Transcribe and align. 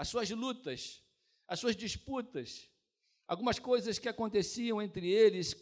as 0.00 0.08
suas 0.08 0.30
lutas, 0.30 1.02
as 1.46 1.60
suas 1.60 1.76
disputas, 1.76 2.70
algumas 3.28 3.58
coisas 3.58 3.98
que 3.98 4.08
aconteciam 4.08 4.80
entre 4.80 5.06
eles 5.12 5.54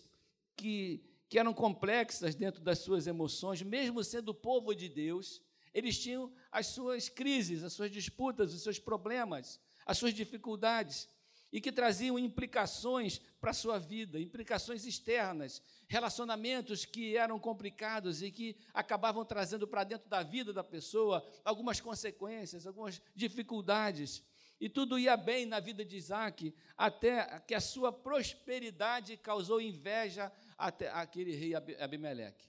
que, 0.56 1.04
que 1.28 1.40
eram 1.40 1.52
complexas 1.52 2.36
dentro 2.36 2.62
das 2.62 2.78
suas 2.78 3.08
emoções, 3.08 3.62
mesmo 3.62 4.04
sendo 4.04 4.32
povo 4.32 4.76
de 4.76 4.88
Deus, 4.88 5.42
eles 5.74 5.98
tinham 5.98 6.32
as 6.52 6.68
suas 6.68 7.08
crises, 7.08 7.64
as 7.64 7.72
suas 7.72 7.90
disputas, 7.90 8.54
os 8.54 8.62
seus 8.62 8.78
problemas, 8.78 9.60
as 9.84 9.98
suas 9.98 10.14
dificuldades 10.14 11.08
e 11.52 11.60
que 11.60 11.72
traziam 11.72 12.18
implicações 12.18 13.20
para 13.40 13.50
a 13.50 13.54
sua 13.54 13.78
vida, 13.78 14.20
implicações 14.20 14.84
externas, 14.84 15.62
relacionamentos 15.88 16.84
que 16.84 17.16
eram 17.16 17.38
complicados 17.38 18.22
e 18.22 18.30
que 18.30 18.56
acabavam 18.74 19.24
trazendo 19.24 19.66
para 19.66 19.84
dentro 19.84 20.08
da 20.08 20.22
vida 20.22 20.52
da 20.52 20.62
pessoa 20.62 21.26
algumas 21.44 21.80
consequências, 21.80 22.66
algumas 22.66 23.00
dificuldades. 23.14 24.22
E 24.60 24.68
tudo 24.68 24.98
ia 24.98 25.16
bem 25.16 25.46
na 25.46 25.60
vida 25.60 25.84
de 25.84 25.96
Isaac, 25.96 26.54
até 26.76 27.40
que 27.40 27.54
a 27.54 27.60
sua 27.60 27.92
prosperidade 27.92 29.16
causou 29.16 29.60
inveja 29.60 30.32
até 30.56 30.90
aquele 30.90 31.34
rei 31.34 31.54
Abimeleque. 31.54 32.48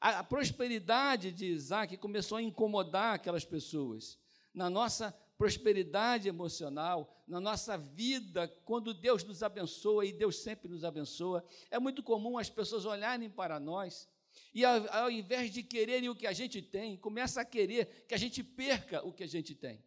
A 0.00 0.24
prosperidade 0.24 1.30
de 1.30 1.46
Isaac 1.46 1.96
começou 1.96 2.38
a 2.38 2.42
incomodar 2.42 3.14
aquelas 3.14 3.44
pessoas. 3.44 4.18
Na 4.52 4.68
nossa 4.68 5.16
prosperidade 5.42 6.28
emocional, 6.28 7.12
na 7.26 7.40
nossa 7.40 7.76
vida, 7.76 8.46
quando 8.64 8.94
Deus 8.94 9.24
nos 9.24 9.42
abençoa, 9.42 10.06
e 10.06 10.12
Deus 10.12 10.38
sempre 10.38 10.68
nos 10.68 10.84
abençoa, 10.84 11.44
é 11.68 11.80
muito 11.80 12.00
comum 12.00 12.38
as 12.38 12.48
pessoas 12.48 12.84
olharem 12.84 13.28
para 13.28 13.58
nós 13.58 14.08
e, 14.54 14.64
ao, 14.64 14.88
ao 14.94 15.10
invés 15.10 15.50
de 15.50 15.64
quererem 15.64 16.08
o 16.08 16.14
que 16.14 16.28
a 16.28 16.32
gente 16.32 16.62
tem, 16.62 16.96
começa 16.96 17.40
a 17.40 17.44
querer 17.44 18.06
que 18.06 18.14
a 18.14 18.16
gente 18.16 18.40
perca 18.40 19.04
o 19.04 19.12
que 19.12 19.24
a 19.24 19.26
gente 19.26 19.52
tem. 19.52 19.82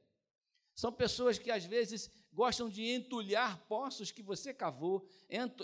São 0.76 0.91
pessoas 0.91 1.40
que 1.40 1.50
às 1.50 1.64
vezes 1.64 2.12
gostam 2.34 2.67
de 2.67 2.84
entulhar 2.84 3.58
poços 3.59 4.12
que 4.12 4.22
você 4.22 4.53
cavou, 4.53 5.08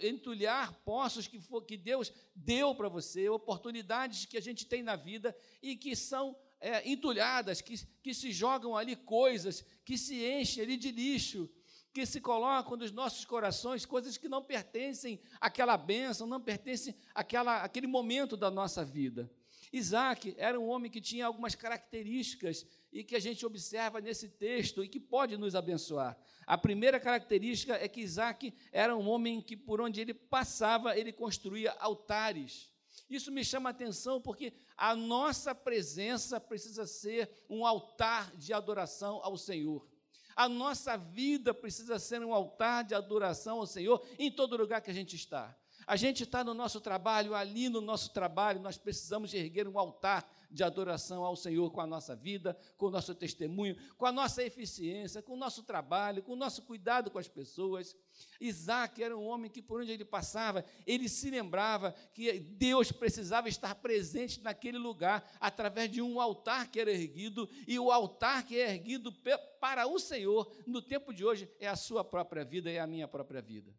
entulhar 0.02 0.74
poços 0.86 1.28
que, 1.28 1.38
for, 1.38 1.64
que 1.66 1.76
Deus 1.76 2.14
deu 2.34 2.74
para 2.74 2.88
você, 2.88 3.28
oportunidades 3.28 4.24
que 4.24 4.38
a 4.38 4.42
gente 4.42 4.66
tem 4.66 4.82
na 4.82 4.96
vida 4.96 5.36
e 5.62 5.76
que 5.76 5.98
são 5.98 6.34
é, 6.62 6.90
entulhadas, 6.90 7.60
que, 7.60 7.76
que 8.02 8.14
se 8.14 8.32
jogam 8.32 8.78
ali 8.78 8.96
coisas, 8.96 9.66
que 9.84 9.98
se 9.98 10.24
enchem 10.24 10.64
ali 10.64 10.78
de 10.78 10.92
lixo, 10.92 11.50
que 11.92 12.06
se 12.06 12.22
colocam 12.22 12.78
nos 12.78 12.92
nossos 12.92 13.26
corações 13.26 13.86
coisas 13.86 14.16
que 14.18 14.30
não 14.30 14.42
pertencem 14.42 15.20
àquela 15.42 15.76
bênção, 15.76 16.26
não 16.26 16.40
pertencem 16.40 16.96
àquela, 17.14 17.64
àquele 17.64 17.88
momento 17.88 18.38
da 18.38 18.50
nossa 18.50 18.86
vida. 18.86 19.30
Isaac 19.74 20.36
era 20.38 20.60
um 20.60 20.68
homem 20.68 20.92
que 20.92 21.00
tinha 21.00 21.26
algumas 21.26 21.56
características 21.56 22.66
e 22.92 23.04
que 23.04 23.16
a 23.16 23.20
gente 23.20 23.46
observa 23.46 24.02
nesse 24.02 24.28
texto 24.28 24.84
e 24.84 24.88
que 24.88 25.00
pode 25.00 25.38
nos 25.38 25.56
abençoar. 25.56 26.18
A 26.46 26.58
primeira 26.58 27.00
característica 27.00 27.76
é 27.76 27.88
que 27.88 28.02
Isaac 28.02 28.54
era 28.72 28.96
um 28.96 29.08
homem 29.08 29.42
que, 29.42 29.56
por 29.56 29.80
onde 29.80 30.02
ele 30.02 30.14
passava, 30.14 30.98
ele 30.98 31.14
construía 31.14 31.72
altares. 31.80 32.71
Isso 33.12 33.32
me 33.32 33.44
chama 33.44 33.70
a 33.70 33.72
atenção 33.72 34.22
porque 34.22 34.54
a 34.78 34.96
nossa 34.96 35.54
presença 35.54 36.40
precisa 36.40 36.88
ser 36.88 37.30
um 37.50 37.66
altar 37.66 38.36
de 38.38 38.54
adoração 38.54 39.20
ao 39.22 39.38
Senhor. 39.38 39.86
A 40.34 40.48
nossa 40.48 40.96
vida 40.96 41.54
precisa 41.54 42.00
ser 42.00 42.24
um 42.24 42.34
altar 42.34 42.86
de 42.86 42.96
adoração 42.96 43.60
ao 43.60 43.68
Senhor 43.68 44.02
em 44.18 44.32
todo 44.32 44.56
lugar 44.56 44.82
que 44.82 44.90
a 44.90 44.94
gente 44.94 45.16
está. 45.16 45.54
A 45.86 45.98
gente 45.98 46.24
está 46.24 46.42
no 46.42 46.54
nosso 46.54 46.80
trabalho, 46.80 47.36
ali 47.36 47.68
no 47.68 47.82
nosso 47.82 48.14
trabalho, 48.14 48.62
nós 48.62 48.78
precisamos 48.78 49.34
erguer 49.34 49.68
um 49.68 49.78
altar 49.78 50.26
de 50.52 50.64
adoração 50.64 51.24
ao 51.24 51.36
Senhor 51.36 51.72
com 51.72 51.82
a 51.82 51.88
nossa 51.88 52.16
vida, 52.16 52.58
com 52.78 52.88
o 52.88 52.92
nosso 52.92 53.16
testemunho, 53.16 53.76
com 53.98 54.06
a 54.06 54.12
nossa 54.12 54.44
eficiência, 54.44 55.22
com 55.22 55.34
o 55.34 55.38
nosso 55.38 55.64
trabalho, 55.64 56.22
com 56.22 56.34
o 56.34 56.36
nosso 56.36 56.64
cuidado 56.64 57.10
com 57.10 57.18
as 57.18 57.28
pessoas. 57.28 57.96
Isaac 58.40 59.02
era 59.02 59.18
um 59.18 59.26
homem 59.26 59.50
que, 59.50 59.62
por 59.62 59.82
onde 59.82 59.92
ele 59.92 60.06
passava, 60.06 60.66
ele 60.86 61.08
se 61.08 61.30
lembrava 61.30 61.94
que 62.14 62.40
Deus 62.40 62.92
precisava 62.92 63.48
estar 63.48 63.76
presente 63.76 64.42
naquele 64.42 64.78
lugar 64.78 65.30
através 65.40 65.92
de 65.92 66.02
um 66.02 66.20
altar 66.20 66.70
que 66.70 66.80
era 66.80 66.92
erguido, 66.92 67.50
e 67.68 67.80
o 67.80 67.92
altar 67.92 68.46
que 68.46 68.60
é 68.60 68.72
erguido 68.72 69.14
para 69.60 69.88
o 69.88 70.00
Senhor 70.00 70.52
no 70.66 70.82
tempo 70.82 71.14
de 71.14 71.24
hoje 71.24 71.50
é 71.60 71.68
a 71.68 71.76
sua 71.76 72.04
própria 72.04 72.44
vida, 72.44 72.70
é 72.70 72.80
a 72.80 72.88
minha 72.88 73.08
própria 73.08 73.42
vida. 73.42 73.74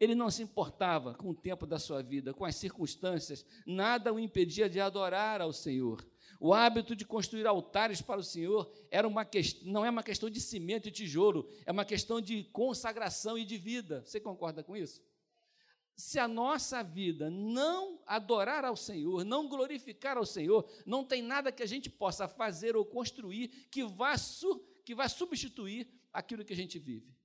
Ele 0.00 0.14
não 0.14 0.30
se 0.30 0.42
importava 0.42 1.14
com 1.14 1.30
o 1.30 1.34
tempo 1.34 1.66
da 1.66 1.78
sua 1.78 2.02
vida, 2.02 2.32
com 2.32 2.44
as 2.44 2.54
circunstâncias, 2.54 3.44
nada 3.66 4.12
o 4.12 4.18
impedia 4.18 4.68
de 4.68 4.78
adorar 4.78 5.40
ao 5.40 5.52
Senhor. 5.52 6.06
O 6.38 6.54
hábito 6.54 6.94
de 6.94 7.04
construir 7.04 7.46
altares 7.46 8.00
para 8.00 8.20
o 8.20 8.24
Senhor 8.24 8.70
era 8.92 9.08
uma 9.08 9.26
não 9.64 9.84
é 9.84 9.90
uma 9.90 10.04
questão 10.04 10.30
de 10.30 10.40
cimento 10.40 10.86
e 10.86 10.92
tijolo, 10.92 11.48
é 11.66 11.72
uma 11.72 11.84
questão 11.84 12.20
de 12.20 12.44
consagração 12.44 13.36
e 13.36 13.44
de 13.44 13.58
vida. 13.58 14.04
Você 14.04 14.20
concorda 14.20 14.62
com 14.62 14.76
isso? 14.76 15.02
Se 15.96 16.20
a 16.20 16.28
nossa 16.28 16.80
vida 16.80 17.28
não 17.28 18.00
adorar 18.06 18.64
ao 18.64 18.76
Senhor, 18.76 19.24
não 19.24 19.48
glorificar 19.48 20.16
ao 20.16 20.24
Senhor, 20.24 20.70
não 20.86 21.04
tem 21.04 21.22
nada 21.22 21.50
que 21.50 21.62
a 21.62 21.66
gente 21.66 21.90
possa 21.90 22.28
fazer 22.28 22.76
ou 22.76 22.84
construir 22.84 23.48
que 23.68 23.82
vá, 23.82 24.14
que 24.84 24.94
vá 24.94 25.08
substituir 25.08 25.88
aquilo 26.12 26.44
que 26.44 26.52
a 26.52 26.56
gente 26.56 26.78
vive 26.78 27.17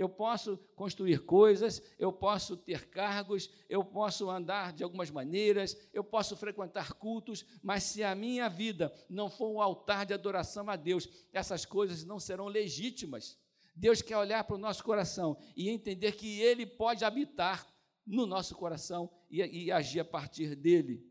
eu 0.00 0.08
posso 0.08 0.56
construir 0.74 1.18
coisas, 1.26 1.82
eu 1.98 2.10
posso 2.10 2.56
ter 2.56 2.88
cargos, 2.88 3.50
eu 3.68 3.84
posso 3.84 4.30
andar 4.30 4.72
de 4.72 4.82
algumas 4.82 5.10
maneiras, 5.10 5.76
eu 5.92 6.02
posso 6.02 6.34
frequentar 6.38 6.94
cultos, 6.94 7.44
mas 7.62 7.82
se 7.82 8.02
a 8.02 8.14
minha 8.14 8.48
vida 8.48 8.90
não 9.10 9.28
for 9.28 9.50
um 9.50 9.60
altar 9.60 10.06
de 10.06 10.14
adoração 10.14 10.70
a 10.70 10.76
Deus, 10.76 11.06
essas 11.34 11.66
coisas 11.66 12.02
não 12.02 12.18
serão 12.18 12.46
legítimas. 12.46 13.38
Deus 13.76 14.00
quer 14.00 14.16
olhar 14.16 14.42
para 14.44 14.56
o 14.56 14.58
nosso 14.58 14.82
coração 14.82 15.36
e 15.54 15.68
entender 15.68 16.12
que 16.12 16.40
Ele 16.40 16.64
pode 16.64 17.04
habitar 17.04 17.70
no 18.06 18.24
nosso 18.24 18.54
coração 18.54 19.10
e, 19.30 19.64
e 19.64 19.70
agir 19.70 20.00
a 20.00 20.04
partir 20.04 20.56
dele. 20.56 21.06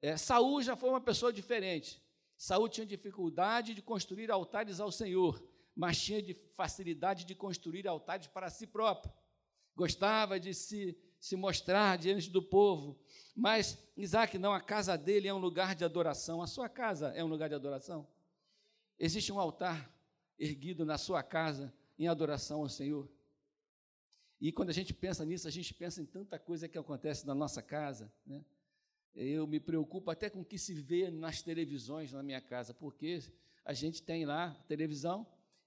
É, 0.00 0.14
já 0.62 0.76
foi 0.76 0.88
uma 0.88 1.00
pessoa 1.00 1.32
diferente. 1.32 2.00
Saul 2.36 2.68
tinha 2.68 2.86
dificuldade 2.86 3.74
de 3.74 3.82
construir 3.82 4.30
altares 4.30 4.78
ao 4.78 4.92
Senhor 4.92 5.42
mas 5.74 6.00
tinha 6.00 6.22
de 6.22 6.34
facilidade 6.54 7.24
de 7.24 7.34
construir 7.34 7.86
altares 7.88 8.26
para 8.26 8.50
si 8.50 8.66
próprio. 8.66 9.12
Gostava 9.74 10.38
de 10.38 10.54
se, 10.54 10.96
se 11.18 11.34
mostrar 11.34 11.98
diante 11.98 12.30
do 12.30 12.42
povo. 12.42 12.98
Mas 13.34 13.78
Isaac 13.96 14.38
não, 14.38 14.52
a 14.52 14.60
casa 14.60 14.96
dele 14.96 15.26
é 15.26 15.34
um 15.34 15.38
lugar 15.38 15.74
de 15.74 15.84
adoração. 15.84 16.40
A 16.40 16.46
sua 16.46 16.68
casa 16.68 17.08
é 17.08 17.24
um 17.24 17.28
lugar 17.28 17.48
de 17.48 17.54
adoração? 17.54 18.06
Existe 18.98 19.32
um 19.32 19.40
altar 19.40 19.92
erguido 20.38 20.84
na 20.84 20.96
sua 20.96 21.22
casa 21.22 21.74
em 21.98 22.06
adoração 22.06 22.60
ao 22.60 22.68
Senhor? 22.68 23.10
E 24.40 24.52
quando 24.52 24.70
a 24.70 24.72
gente 24.74 24.92
pensa 24.92 25.24
nisso, 25.24 25.48
a 25.48 25.50
gente 25.50 25.72
pensa 25.74 26.00
em 26.00 26.06
tanta 26.06 26.38
coisa 26.38 26.68
que 26.68 26.78
acontece 26.78 27.26
na 27.26 27.34
nossa 27.34 27.62
casa, 27.62 28.12
né? 28.26 28.44
Eu 29.14 29.46
me 29.46 29.60
preocupo 29.60 30.10
até 30.10 30.28
com 30.28 30.40
o 30.40 30.44
que 30.44 30.58
se 30.58 30.74
vê 30.74 31.08
nas 31.08 31.40
televisões 31.40 32.12
na 32.12 32.20
minha 32.20 32.40
casa, 32.40 32.74
porque 32.74 33.20
a 33.64 33.72
gente 33.72 34.02
tem 34.02 34.26
lá 34.26 34.50
televisão, 34.66 35.24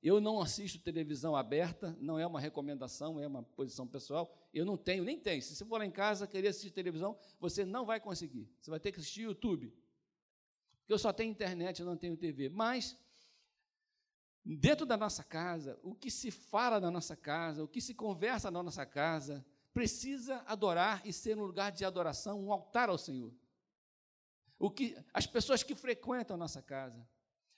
eu 0.08 0.22
não 0.22 0.40
assisto 0.40 0.80
televisão 0.80 1.36
aberta, 1.36 1.98
não 2.00 2.18
é 2.18 2.26
uma 2.26 2.40
recomendação, 2.40 3.20
é 3.20 3.28
uma 3.28 3.44
posição 3.44 3.86
pessoal. 3.86 4.34
Eu 4.54 4.64
não 4.64 4.78
tenho, 4.78 5.04
nem 5.04 5.20
tenho. 5.20 5.42
Se 5.42 5.54
você 5.54 5.66
for 5.66 5.80
lá 5.80 5.86
em 5.86 5.92
casa 5.92 6.26
querer 6.26 6.48
assistir 6.48 6.72
televisão, 6.72 7.18
você 7.40 7.66
não 7.66 7.86
vai 7.86 8.00
conseguir. 8.00 8.50
Você 8.62 8.72
vai 8.72 8.80
ter 8.80 8.92
que 8.92 9.00
assistir 9.00 9.24
YouTube. 9.24 9.74
Porque 10.80 10.94
eu 10.94 10.98
só 10.98 11.12
tenho 11.12 11.32
internet, 11.32 11.82
eu 11.82 11.86
não 11.86 11.98
tenho 11.98 12.16
TV. 12.16 12.48
Mas, 12.48 12.98
dentro 14.46 14.86
da 14.86 14.96
nossa 14.96 15.24
casa, 15.24 15.78
o 15.84 15.94
que 15.94 16.10
se 16.10 16.32
fala 16.32 16.80
na 16.80 16.90
nossa 16.90 17.16
casa, 17.16 17.64
o 17.64 17.68
que 17.68 17.82
se 17.82 17.94
conversa 17.94 18.50
na 18.50 18.64
nossa 18.64 18.86
casa, 18.86 19.46
precisa 19.74 20.42
adorar 20.48 21.02
e 21.06 21.12
ser 21.12 21.38
um 21.38 21.44
lugar 21.44 21.72
de 21.72 21.84
adoração, 21.84 22.42
um 22.42 22.52
altar 22.52 22.88
ao 22.88 22.98
Senhor. 22.98 23.34
O 24.58 24.72
que 24.72 24.98
as 25.14 25.28
pessoas 25.28 25.64
que 25.64 25.76
frequentam 25.76 26.36
a 26.36 26.40
nossa 26.40 26.62
casa, 26.62 27.06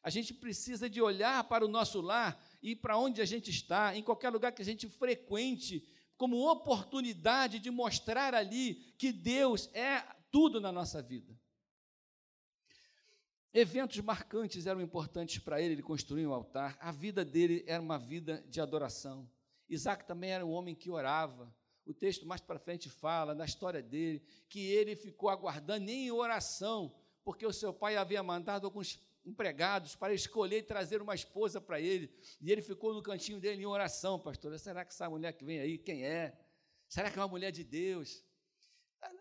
a 0.02 0.10
gente 0.10 0.34
precisa 0.34 0.90
de 0.90 1.02
olhar 1.02 1.44
para 1.46 1.66
o 1.66 1.68
nosso 1.68 2.02
lar 2.02 2.42
e 2.62 2.76
para 2.76 2.98
onde 2.98 3.22
a 3.22 3.26
gente 3.26 3.50
está, 3.50 3.96
em 3.96 4.04
qualquer 4.04 4.30
lugar 4.30 4.52
que 4.52 4.62
a 4.62 4.66
gente 4.66 4.88
frequente, 4.88 5.88
como 6.18 6.50
oportunidade 6.50 7.60
de 7.60 7.70
mostrar 7.70 8.34
ali 8.34 8.76
que 8.98 9.12
Deus 9.12 9.70
é 9.74 10.02
tudo 10.32 10.60
na 10.60 10.72
nossa 10.72 11.02
vida. 11.02 11.38
Eventos 13.54 14.00
marcantes 14.00 14.68
eram 14.68 14.82
importantes 14.82 15.40
para 15.40 15.60
ele, 15.60 15.74
ele 15.74 15.82
construiu 15.82 16.30
um 16.30 16.34
altar. 16.34 16.78
A 16.80 16.92
vida 16.92 17.26
dele 17.26 17.64
era 17.66 17.82
uma 17.82 17.98
vida 17.98 18.44
de 18.48 18.62
adoração. 18.62 19.30
Isaac 19.68 20.06
também 20.06 20.32
era 20.32 20.46
um 20.46 20.52
homem 20.52 20.76
que 20.76 20.92
orava. 20.92 21.54
O 21.86 21.94
texto 21.94 22.28
mais 22.28 22.42
para 22.42 22.60
frente 22.60 22.90
fala, 22.90 23.34
na 23.34 23.46
história 23.46 23.82
dele, 23.82 24.22
que 24.48 24.60
ele 24.68 24.96
ficou 24.96 25.30
aguardando 25.30 25.90
em 25.90 26.12
oração, 26.12 26.94
porque 27.24 27.46
o 27.46 27.54
seu 27.54 27.74
pai 27.74 27.98
havia 27.98 28.22
mandado 28.22 28.66
alguns 28.66 29.00
empregados 29.30 29.96
para 29.96 30.14
escolher 30.14 30.58
e 30.58 30.64
trazer 30.64 31.02
uma 31.02 31.16
esposa 31.16 31.62
para 31.62 31.80
ele. 31.80 32.12
E 32.42 32.52
ele 32.52 32.62
ficou 32.62 32.94
no 32.94 33.02
cantinho 33.02 33.40
dele 33.40 33.62
em 33.62 33.66
oração, 33.66 34.20
pastor. 34.20 34.58
Será 34.60 34.84
que 34.84 34.92
essa 34.92 35.10
mulher 35.10 35.34
que 35.34 35.46
vem 35.46 35.60
aí, 35.60 35.78
quem 35.78 36.06
é? 36.06 36.38
Será 36.88 37.10
que 37.10 37.18
é 37.18 37.22
uma 37.22 37.28
mulher 37.28 37.52
de 37.52 37.64
Deus? 37.64 38.24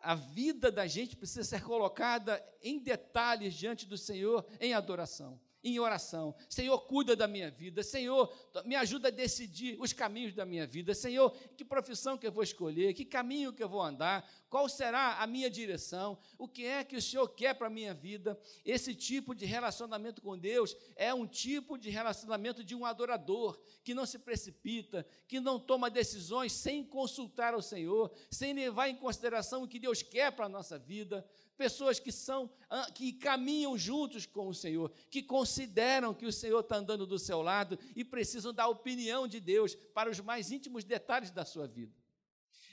A 0.00 0.14
vida 0.14 0.72
da 0.72 0.86
gente 0.86 1.16
precisa 1.16 1.44
ser 1.44 1.62
colocada 1.62 2.44
em 2.62 2.82
detalhes 2.82 3.54
diante 3.54 3.86
do 3.86 3.96
Senhor 3.96 4.44
em 4.60 4.74
adoração. 4.74 5.40
Em 5.62 5.78
oração. 5.78 6.34
Senhor, 6.48 6.78
cuida 6.80 7.16
da 7.16 7.26
minha 7.26 7.50
vida. 7.50 7.82
Senhor, 7.82 8.32
me 8.64 8.76
ajuda 8.76 9.08
a 9.08 9.10
decidir 9.10 9.76
os 9.80 9.92
caminhos 9.92 10.34
da 10.34 10.44
minha 10.44 10.66
vida. 10.66 10.94
Senhor, 10.94 11.30
que 11.56 11.64
profissão 11.64 12.16
que 12.16 12.26
eu 12.26 12.32
vou 12.32 12.42
escolher, 12.42 12.94
que 12.94 13.04
caminho 13.04 13.52
que 13.52 13.62
eu 13.62 13.68
vou 13.68 13.82
andar, 13.82 14.28
qual 14.48 14.68
será 14.68 15.18
a 15.20 15.26
minha 15.26 15.50
direção, 15.50 16.18
o 16.38 16.48
que 16.48 16.64
é 16.64 16.84
que 16.84 16.96
o 16.96 17.02
Senhor 17.02 17.28
quer 17.28 17.54
para 17.54 17.66
a 17.66 17.70
minha 17.70 17.92
vida. 17.92 18.38
Esse 18.64 18.94
tipo 18.94 19.34
de 19.34 19.44
relacionamento 19.44 20.22
com 20.22 20.38
Deus 20.38 20.76
é 20.96 21.12
um 21.12 21.26
tipo 21.26 21.76
de 21.76 21.90
relacionamento 21.90 22.62
de 22.62 22.74
um 22.74 22.86
adorador, 22.86 23.58
que 23.82 23.94
não 23.94 24.06
se 24.06 24.18
precipita, 24.18 25.06
que 25.26 25.40
não 25.40 25.58
toma 25.58 25.90
decisões 25.90 26.52
sem 26.52 26.84
consultar 26.84 27.54
ao 27.54 27.62
Senhor, 27.62 28.12
sem 28.30 28.52
levar 28.52 28.88
em 28.88 28.96
consideração 28.96 29.62
o 29.62 29.68
que 29.68 29.78
Deus 29.78 30.02
quer 30.02 30.32
para 30.32 30.46
a 30.46 30.48
nossa 30.48 30.78
vida 30.78 31.26
pessoas 31.58 31.98
que 31.98 32.12
são 32.12 32.48
ah, 32.70 32.88
que 32.94 33.12
caminham 33.12 33.76
juntos 33.76 34.24
com 34.24 34.46
o 34.48 34.54
Senhor, 34.54 34.92
que 35.10 35.22
consideram 35.22 36.14
que 36.14 36.24
o 36.24 36.32
Senhor 36.32 36.60
está 36.60 36.76
andando 36.76 37.04
do 37.04 37.18
seu 37.18 37.42
lado 37.42 37.76
e 37.96 38.04
precisam 38.04 38.54
da 38.54 38.68
opinião 38.68 39.26
de 39.26 39.40
Deus 39.40 39.74
para 39.74 40.08
os 40.08 40.20
mais 40.20 40.52
íntimos 40.52 40.84
detalhes 40.84 41.32
da 41.32 41.44
sua 41.44 41.66
vida. 41.66 41.92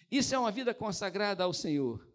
Isso 0.09 0.35
é 0.35 0.37
uma 0.37 0.51
vida 0.51 0.71
consagrada 0.71 1.43
ao 1.43 1.51
Senhor. 1.51 2.07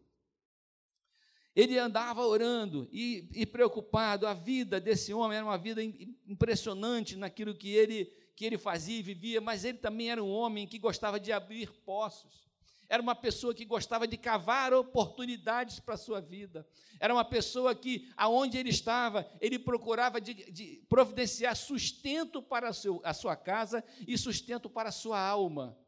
Ele 1.56 1.76
andava 1.76 2.24
orando 2.24 2.88
e, 2.92 3.28
e 3.34 3.44
preocupado. 3.44 4.24
A 4.24 4.32
vida 4.32 4.80
desse 4.80 5.12
homem 5.12 5.36
era 5.36 5.44
uma 5.44 5.58
vida 5.58 5.82
impressionante 5.82 7.16
naquilo 7.16 7.52
que 7.52 7.70
ele, 7.70 8.04
que 8.36 8.44
ele 8.44 8.56
fazia 8.56 9.00
e 9.00 9.02
vivia, 9.02 9.40
mas 9.40 9.64
ele 9.64 9.78
também 9.78 10.08
era 10.08 10.22
um 10.22 10.30
homem 10.30 10.68
que 10.68 10.78
gostava 10.78 11.18
de 11.18 11.32
abrir 11.32 11.68
poços 11.84 12.49
era 12.90 13.00
uma 13.00 13.14
pessoa 13.14 13.54
que 13.54 13.64
gostava 13.64 14.04
de 14.04 14.16
cavar 14.16 14.74
oportunidades 14.74 15.78
para 15.78 15.94
a 15.94 15.96
sua 15.96 16.20
vida. 16.20 16.66
Era 16.98 17.14
uma 17.14 17.24
pessoa 17.24 17.72
que, 17.72 18.12
aonde 18.16 18.58
ele 18.58 18.70
estava, 18.70 19.30
ele 19.40 19.60
procurava 19.60 20.20
de, 20.20 20.34
de 20.50 20.82
providenciar 20.88 21.54
sustento 21.54 22.42
para 22.42 22.70
a, 22.70 22.72
seu, 22.72 23.00
a 23.04 23.14
sua 23.14 23.36
casa 23.36 23.84
e 24.08 24.18
sustento 24.18 24.68
para 24.68 24.88
a 24.88 24.92
sua 24.92 25.20
alma. 25.20 25.78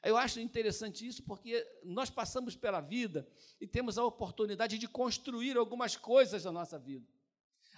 Eu 0.00 0.16
acho 0.16 0.38
interessante 0.38 1.04
isso 1.04 1.24
porque 1.24 1.66
nós 1.82 2.08
passamos 2.08 2.54
pela 2.54 2.80
vida 2.80 3.26
e 3.60 3.66
temos 3.66 3.98
a 3.98 4.04
oportunidade 4.04 4.78
de 4.78 4.86
construir 4.86 5.56
algumas 5.56 5.96
coisas 5.96 6.44
na 6.44 6.52
nossa 6.52 6.78
vida. 6.78 7.04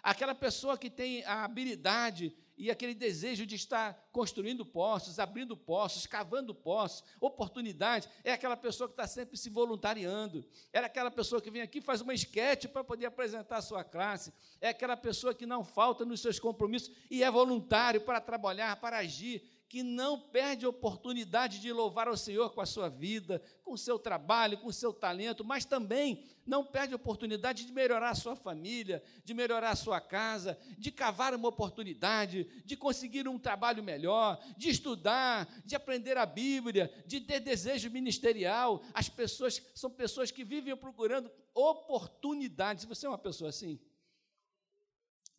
Aquela 0.02 0.34
pessoa 0.34 0.76
que 0.76 0.90
tem 0.90 1.24
a 1.24 1.44
habilidade 1.44 2.36
e 2.58 2.70
aquele 2.70 2.94
desejo 2.94 3.46
de 3.46 3.54
estar 3.54 4.03
construindo 4.14 4.64
poços, 4.64 5.18
abrindo 5.18 5.56
poços, 5.56 6.06
cavando 6.06 6.54
poços, 6.54 7.02
oportunidades, 7.20 8.08
é 8.22 8.32
aquela 8.32 8.56
pessoa 8.56 8.86
que 8.86 8.92
está 8.92 9.08
sempre 9.08 9.36
se 9.36 9.50
voluntariando, 9.50 10.46
é 10.72 10.78
aquela 10.78 11.10
pessoa 11.10 11.42
que 11.42 11.50
vem 11.50 11.60
aqui 11.60 11.80
faz 11.80 12.00
uma 12.00 12.14
esquete 12.14 12.68
para 12.68 12.84
poder 12.84 13.06
apresentar 13.06 13.56
a 13.56 13.62
sua 13.62 13.82
classe, 13.82 14.32
é 14.60 14.68
aquela 14.68 14.96
pessoa 14.96 15.34
que 15.34 15.44
não 15.44 15.64
falta 15.64 16.04
nos 16.04 16.20
seus 16.20 16.38
compromissos 16.38 16.94
e 17.10 17.24
é 17.24 17.30
voluntário 17.30 18.02
para 18.02 18.20
trabalhar, 18.20 18.76
para 18.76 18.98
agir, 18.98 19.42
que 19.74 19.82
não 19.82 20.20
perde 20.20 20.64
a 20.64 20.68
oportunidade 20.68 21.58
de 21.58 21.72
louvar 21.72 22.06
ao 22.06 22.16
Senhor 22.16 22.50
com 22.50 22.60
a 22.60 22.66
sua 22.66 22.88
vida, 22.88 23.42
com 23.64 23.72
o 23.72 23.76
seu 23.76 23.98
trabalho, 23.98 24.58
com 24.58 24.68
o 24.68 24.72
seu 24.72 24.92
talento, 24.92 25.44
mas 25.44 25.64
também 25.64 26.24
não 26.46 26.64
perde 26.64 26.92
a 26.92 26.96
oportunidade 26.96 27.66
de 27.66 27.72
melhorar 27.72 28.10
a 28.10 28.14
sua 28.14 28.36
família, 28.36 29.02
de 29.24 29.34
melhorar 29.34 29.70
a 29.70 29.76
sua 29.76 30.00
casa, 30.00 30.56
de 30.78 30.92
cavar 30.92 31.34
uma 31.34 31.48
oportunidade, 31.48 32.44
de 32.64 32.76
conseguir 32.76 33.26
um 33.26 33.36
trabalho 33.36 33.82
melhor, 33.82 34.03
de 34.56 34.68
estudar, 34.68 35.48
de 35.64 35.74
aprender 35.74 36.16
a 36.16 36.26
Bíblia, 36.26 36.92
de 37.06 37.20
ter 37.20 37.40
desejo 37.40 37.90
ministerial. 37.90 38.82
As 38.92 39.08
pessoas 39.08 39.62
são 39.74 39.90
pessoas 39.90 40.30
que 40.30 40.44
vivem 40.44 40.76
procurando 40.76 41.30
oportunidades. 41.54 42.84
Você 42.84 43.06
é 43.06 43.08
uma 43.08 43.18
pessoa 43.18 43.50
assim? 43.50 43.78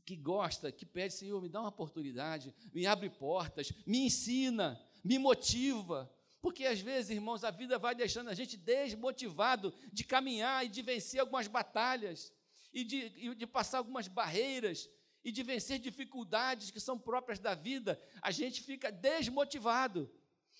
que 0.06 0.16
gosta, 0.16 0.72
que 0.72 0.86
pede, 0.86 1.16
Senhor, 1.16 1.42
me 1.42 1.50
dá 1.50 1.60
uma 1.60 1.70
oportunidade, 1.70 2.54
me 2.72 2.86
abre 2.86 3.10
portas, 3.10 3.74
me 3.88 4.06
ensina, 4.06 4.80
me 5.04 5.18
motiva. 5.18 6.12
Porque 6.40 6.64
às 6.66 6.80
vezes, 6.80 7.10
irmãos, 7.10 7.44
a 7.44 7.50
vida 7.50 7.80
vai 7.80 7.96
deixando 7.96 8.30
a 8.30 8.36
gente 8.36 8.56
desmotivado 8.56 9.74
de 9.92 10.04
caminhar 10.04 10.64
e 10.64 10.70
de 10.70 10.84
vencer 10.84 11.20
algumas 11.20 11.48
batalhas, 11.48 12.32
e 12.72 12.84
de, 12.84 12.98
e 13.16 13.34
de 13.34 13.48
passar 13.48 13.80
algumas 13.80 14.08
barreiras, 14.08 14.90
e 15.26 15.32
de 15.32 15.42
vencer 15.42 15.80
dificuldades 15.80 16.70
que 16.70 16.80
são 16.80 17.00
próprias 17.00 17.40
da 17.40 17.56
vida. 17.56 18.00
A 18.22 18.30
gente 18.30 18.62
fica 18.62 18.92
desmotivado. 18.92 20.10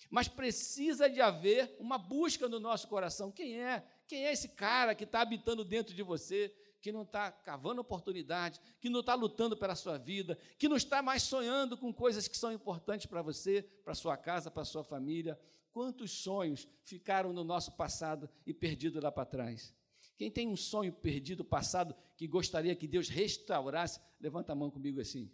Mas 0.10 0.28
precisa 0.28 1.08
de 1.08 1.22
haver 1.22 1.76
uma 1.80 2.00
busca 2.00 2.50
no 2.50 2.60
nosso 2.60 2.88
coração. 2.88 3.32
Quem 3.32 3.62
é? 3.62 3.86
Quem 4.08 4.26
é 4.26 4.34
esse 4.34 4.50
cara 4.50 4.96
que 4.96 5.04
está 5.04 5.22
habitando 5.22 5.64
dentro 5.64 5.94
de 5.94 6.02
você? 6.02 6.54
que 6.82 6.92
não 6.92 7.02
está 7.02 7.32
cavando 7.32 7.82
oportunidade, 7.82 8.62
que 8.80 8.92
não 8.92 9.00
está 9.00 9.16
lutando 9.16 9.58
pela 9.58 9.74
sua 9.74 9.98
vida, 9.98 10.38
que 10.56 10.70
não 10.70 10.76
está 10.78 11.02
mais 11.02 11.24
sonhando 11.24 11.76
com 11.76 11.92
coisas 11.92 12.28
que 12.28 12.38
são 12.38 12.54
importantes 12.54 13.08
para 13.08 13.24
você, 13.24 13.64
para 13.84 13.96
sua 13.96 14.16
casa, 14.16 14.52
para 14.52 14.64
sua 14.64 14.84
família. 14.84 15.40
Quantos 15.72 16.12
sonhos 16.12 16.68
ficaram 16.84 17.34
no 17.34 17.44
nosso 17.44 17.72
passado 17.72 18.30
e 18.46 18.54
perdidos 18.54 19.02
lá 19.02 19.12
para 19.12 19.26
trás? 19.26 19.74
Quem 20.18 20.32
tem 20.32 20.48
um 20.48 20.56
sonho 20.56 20.94
perdido, 20.94 21.44
passado, 21.44 21.96
que 22.16 22.28
gostaria 22.28 22.76
que 22.76 22.88
Deus 22.88 23.10
restaurasse, 23.10 24.00
levanta 24.20 24.54
a 24.54 24.56
mão 24.56 24.72
comigo 24.72 25.02
assim. 25.02 25.32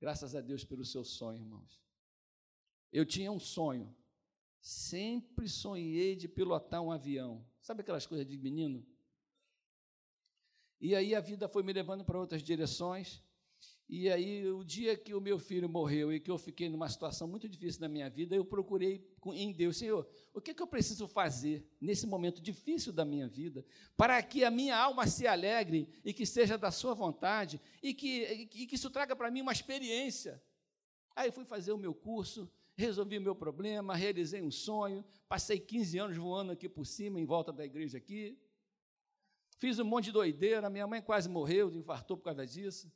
Graças 0.00 0.34
a 0.34 0.40
Deus 0.40 0.64
pelo 0.64 0.84
seu 0.84 1.02
sonho, 1.02 1.38
irmãos. 1.38 1.82
Eu 2.92 3.04
tinha 3.04 3.32
um 3.32 3.40
sonho. 3.40 3.94
Sempre 4.60 5.48
sonhei 5.48 6.14
de 6.14 6.28
pilotar 6.28 6.82
um 6.82 6.90
avião. 6.92 7.44
Sabe 7.60 7.80
aquelas 7.80 8.06
coisas 8.06 8.26
de 8.26 8.36
menino? 8.36 8.86
E 10.78 10.94
aí 10.94 11.14
a 11.14 11.20
vida 11.20 11.48
foi 11.48 11.62
me 11.62 11.72
levando 11.72 12.04
para 12.04 12.20
outras 12.20 12.42
direções. 12.42 13.23
E 13.96 14.10
aí, 14.10 14.50
o 14.50 14.64
dia 14.64 14.96
que 14.96 15.14
o 15.14 15.20
meu 15.20 15.38
filho 15.38 15.68
morreu 15.68 16.12
e 16.12 16.18
que 16.18 16.28
eu 16.28 16.36
fiquei 16.36 16.68
numa 16.68 16.88
situação 16.88 17.28
muito 17.28 17.48
difícil 17.48 17.80
na 17.80 17.88
minha 17.88 18.10
vida, 18.10 18.34
eu 18.34 18.44
procurei 18.44 19.06
em 19.26 19.52
Deus, 19.52 19.76
Senhor, 19.76 20.04
o 20.32 20.40
que, 20.40 20.50
é 20.50 20.54
que 20.54 20.60
eu 20.60 20.66
preciso 20.66 21.06
fazer 21.06 21.64
nesse 21.80 22.04
momento 22.04 22.42
difícil 22.42 22.92
da 22.92 23.04
minha 23.04 23.28
vida, 23.28 23.64
para 23.96 24.20
que 24.20 24.42
a 24.42 24.50
minha 24.50 24.76
alma 24.76 25.06
se 25.06 25.28
alegre 25.28 25.88
e 26.04 26.12
que 26.12 26.26
seja 26.26 26.58
da 26.58 26.72
Sua 26.72 26.92
vontade 26.92 27.60
e 27.80 27.94
que, 27.94 28.48
e 28.52 28.66
que 28.66 28.74
isso 28.74 28.90
traga 28.90 29.14
para 29.14 29.30
mim 29.30 29.42
uma 29.42 29.52
experiência. 29.52 30.42
Aí 31.14 31.30
fui 31.30 31.44
fazer 31.44 31.70
o 31.70 31.78
meu 31.78 31.94
curso, 31.94 32.50
resolvi 32.74 33.18
o 33.18 33.22
meu 33.22 33.36
problema, 33.36 33.94
realizei 33.94 34.42
um 34.42 34.50
sonho, 34.50 35.04
passei 35.28 35.60
15 35.60 35.98
anos 36.00 36.16
voando 36.16 36.50
aqui 36.50 36.68
por 36.68 36.84
cima, 36.84 37.20
em 37.20 37.24
volta 37.24 37.52
da 37.52 37.64
igreja 37.64 37.96
aqui, 37.96 38.36
Fiz 39.56 39.78
um 39.78 39.84
monte 39.84 40.06
de 40.06 40.12
doideira, 40.12 40.68
minha 40.68 40.86
mãe 40.86 41.00
quase 41.00 41.28
morreu, 41.28 41.72
infartou 41.72 42.16
por 42.16 42.24
causa 42.24 42.44
disso. 42.44 42.92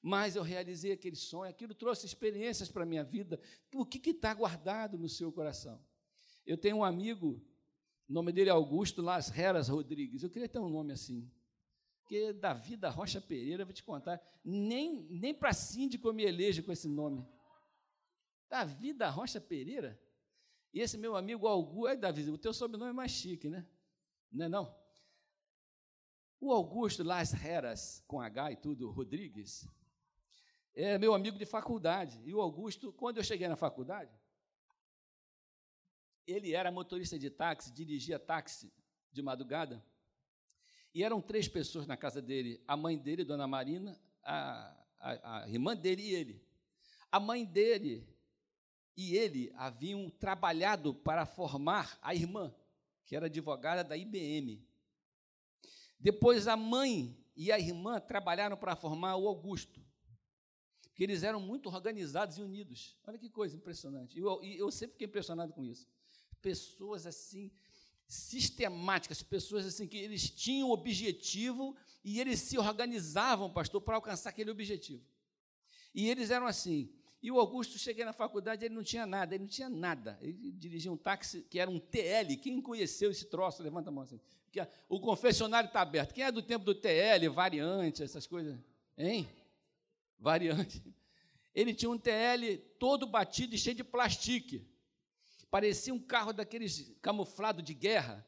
Mas 0.00 0.36
eu 0.36 0.42
realizei 0.42 0.92
aquele 0.92 1.16
sonho, 1.16 1.50
aquilo 1.50 1.74
trouxe 1.74 2.06
experiências 2.06 2.70
para 2.70 2.84
a 2.84 2.86
minha 2.86 3.02
vida. 3.02 3.40
O 3.74 3.84
que 3.84 4.10
está 4.10 4.32
guardado 4.32 4.96
no 4.96 5.08
seu 5.08 5.32
coração? 5.32 5.82
Eu 6.46 6.56
tenho 6.56 6.76
um 6.76 6.84
amigo, 6.84 7.44
o 8.08 8.12
nome 8.12 8.32
dele 8.32 8.48
é 8.48 8.52
Augusto 8.52 9.02
Las 9.02 9.36
Heras 9.36 9.68
Rodrigues. 9.68 10.22
Eu 10.22 10.30
queria 10.30 10.48
ter 10.48 10.58
um 10.58 10.68
nome 10.68 10.92
assim. 10.92 11.30
Porque 12.00 12.32
Davi 12.32 12.74
da 12.74 12.88
Rocha 12.88 13.20
Pereira, 13.20 13.66
vou 13.66 13.74
te 13.74 13.82
contar, 13.82 14.18
nem, 14.42 15.02
nem 15.10 15.34
para 15.34 15.52
síndico 15.52 16.08
eu 16.08 16.14
me 16.14 16.24
elejo 16.24 16.62
com 16.62 16.72
esse 16.72 16.88
nome. 16.88 17.26
Davi 18.48 18.94
da 18.94 19.10
Rocha 19.10 19.38
Pereira? 19.38 20.00
E 20.72 20.80
esse 20.80 20.96
meu 20.96 21.16
amigo 21.16 21.46
Augusto, 21.46 21.88
é 21.88 21.96
Davi, 21.96 22.30
o 22.30 22.38
teu 22.38 22.54
sobrenome 22.54 22.90
é 22.90 22.94
mais 22.94 23.10
chique, 23.10 23.50
né? 23.50 23.66
Não 24.32 24.46
é 24.46 24.48
não? 24.48 24.74
O 26.40 26.52
Augusto 26.52 27.02
Las 27.02 27.34
Heras, 27.34 28.02
com 28.06 28.20
H 28.20 28.52
e 28.52 28.56
tudo, 28.56 28.90
Rodrigues, 28.90 29.68
é 30.74 30.98
meu 30.98 31.14
amigo 31.14 31.38
de 31.38 31.46
faculdade. 31.46 32.20
E 32.24 32.34
o 32.34 32.40
Augusto, 32.40 32.92
quando 32.92 33.18
eu 33.18 33.24
cheguei 33.24 33.48
na 33.48 33.56
faculdade, 33.56 34.12
ele 36.26 36.52
era 36.52 36.70
motorista 36.70 37.18
de 37.18 37.30
táxi, 37.30 37.72
dirigia 37.72 38.18
táxi 38.18 38.72
de 39.10 39.22
madrugada. 39.22 39.84
E 40.94 41.02
eram 41.02 41.20
três 41.20 41.48
pessoas 41.48 41.86
na 41.86 41.96
casa 41.96 42.20
dele: 42.20 42.62
a 42.66 42.76
mãe 42.76 42.98
dele, 42.98 43.24
Dona 43.24 43.46
Marina, 43.46 43.98
a, 44.22 44.76
a, 44.98 45.42
a 45.42 45.48
irmã 45.48 45.76
dele 45.76 46.02
e 46.02 46.14
ele. 46.14 46.48
A 47.10 47.18
mãe 47.18 47.44
dele 47.44 48.06
e 48.96 49.16
ele 49.16 49.52
haviam 49.54 50.10
trabalhado 50.10 50.92
para 50.92 51.24
formar 51.24 51.98
a 52.02 52.14
irmã, 52.14 52.52
que 53.06 53.14
era 53.14 53.26
advogada 53.26 53.84
da 53.84 53.96
IBM. 53.96 54.66
Depois 55.98 56.48
a 56.48 56.56
mãe 56.56 57.16
e 57.36 57.52
a 57.52 57.58
irmã 57.58 58.00
trabalharam 58.00 58.56
para 58.56 58.74
formar 58.74 59.16
o 59.16 59.28
Augusto, 59.28 59.80
porque 60.98 61.04
eles 61.04 61.22
eram 61.22 61.38
muito 61.38 61.68
organizados 61.68 62.38
e 62.38 62.42
unidos. 62.42 62.96
Olha 63.06 63.16
que 63.16 63.30
coisa 63.30 63.54
impressionante. 63.54 64.18
E 64.18 64.20
eu, 64.20 64.42
eu, 64.42 64.68
sempre 64.68 64.94
fiquei 64.94 65.06
impressionado 65.06 65.52
com 65.52 65.62
isso. 65.62 65.86
Pessoas 66.42 67.06
assim 67.06 67.52
sistemáticas, 68.08 69.22
pessoas 69.22 69.64
assim 69.64 69.86
que 69.86 69.96
eles 69.96 70.28
tinham 70.28 70.72
objetivo 70.72 71.76
e 72.02 72.18
eles 72.18 72.40
se 72.40 72.58
organizavam, 72.58 73.48
pastor, 73.48 73.80
para 73.80 73.94
alcançar 73.94 74.30
aquele 74.30 74.50
objetivo. 74.50 75.00
E 75.94 76.10
eles 76.10 76.32
eram 76.32 76.48
assim. 76.48 76.90
E 77.22 77.30
o 77.30 77.38
Augusto, 77.38 77.78
cheguei 77.78 78.04
na 78.04 78.12
faculdade, 78.12 78.64
ele 78.64 78.74
não 78.74 78.82
tinha 78.82 79.06
nada, 79.06 79.36
ele 79.36 79.44
não 79.44 79.50
tinha 79.50 79.68
nada. 79.68 80.18
Ele 80.20 80.50
dirigia 80.50 80.90
um 80.90 80.96
táxi 80.96 81.46
que 81.48 81.60
era 81.60 81.70
um 81.70 81.78
TL. 81.78 82.36
Quem 82.42 82.60
conheceu 82.60 83.12
esse 83.12 83.26
troço? 83.26 83.62
Levanta 83.62 83.88
a 83.88 83.92
mão 83.92 84.02
assim 84.02 84.18
que 84.50 84.66
o 84.88 84.98
confessionário 84.98 85.68
está 85.68 85.80
aberto. 85.80 86.12
Quem 86.12 86.24
é 86.24 86.32
do 86.32 86.42
tempo 86.42 86.64
do 86.64 86.74
TL, 86.74 87.28
variante, 87.30 88.02
essas 88.02 88.26
coisas? 88.26 88.58
Hein? 88.96 89.28
Variante. 90.18 90.82
Ele 91.54 91.74
tinha 91.74 91.90
um 91.90 91.98
TL 91.98 92.58
todo 92.78 93.06
batido 93.06 93.54
e 93.54 93.58
cheio 93.58 93.76
de 93.76 93.84
plastique. 93.84 94.66
Parecia 95.50 95.94
um 95.94 95.98
carro 95.98 96.32
daqueles 96.32 96.94
camuflado 97.00 97.62
de 97.62 97.74
guerra. 97.74 98.26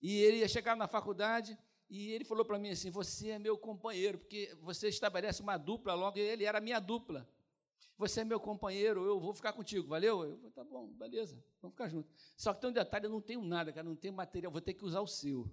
E 0.00 0.16
ele 0.18 0.38
ia 0.38 0.48
chegar 0.48 0.76
na 0.76 0.86
faculdade 0.86 1.56
e 1.88 2.10
ele 2.12 2.24
falou 2.24 2.44
para 2.44 2.58
mim 2.58 2.70
assim: 2.70 2.90
Você 2.90 3.30
é 3.30 3.38
meu 3.38 3.56
companheiro, 3.56 4.18
porque 4.18 4.56
você 4.60 4.88
estabelece 4.88 5.42
uma 5.42 5.56
dupla 5.56 5.94
logo. 5.94 6.18
E 6.18 6.20
ele 6.20 6.44
era 6.44 6.60
minha 6.60 6.80
dupla. 6.80 7.28
Você 7.98 8.22
é 8.22 8.24
meu 8.24 8.40
companheiro, 8.40 9.04
eu 9.04 9.20
vou 9.20 9.32
ficar 9.32 9.52
contigo, 9.52 9.86
valeu? 9.86 10.24
Eu 10.24 10.36
falei, 10.36 10.50
tá 10.50 10.64
bom, 10.64 10.88
beleza, 10.88 11.44
vamos 11.60 11.74
ficar 11.74 11.88
juntos. 11.88 12.10
Só 12.36 12.52
que 12.54 12.60
tem 12.60 12.70
um 12.70 12.72
detalhe: 12.72 13.06
eu 13.06 13.10
não 13.10 13.20
tenho 13.20 13.42
nada, 13.42 13.72
cara, 13.72 13.88
não 13.88 13.96
tenho 13.96 14.14
material, 14.14 14.50
vou 14.50 14.60
ter 14.60 14.74
que 14.74 14.84
usar 14.84 15.00
o 15.00 15.06
seu 15.06 15.50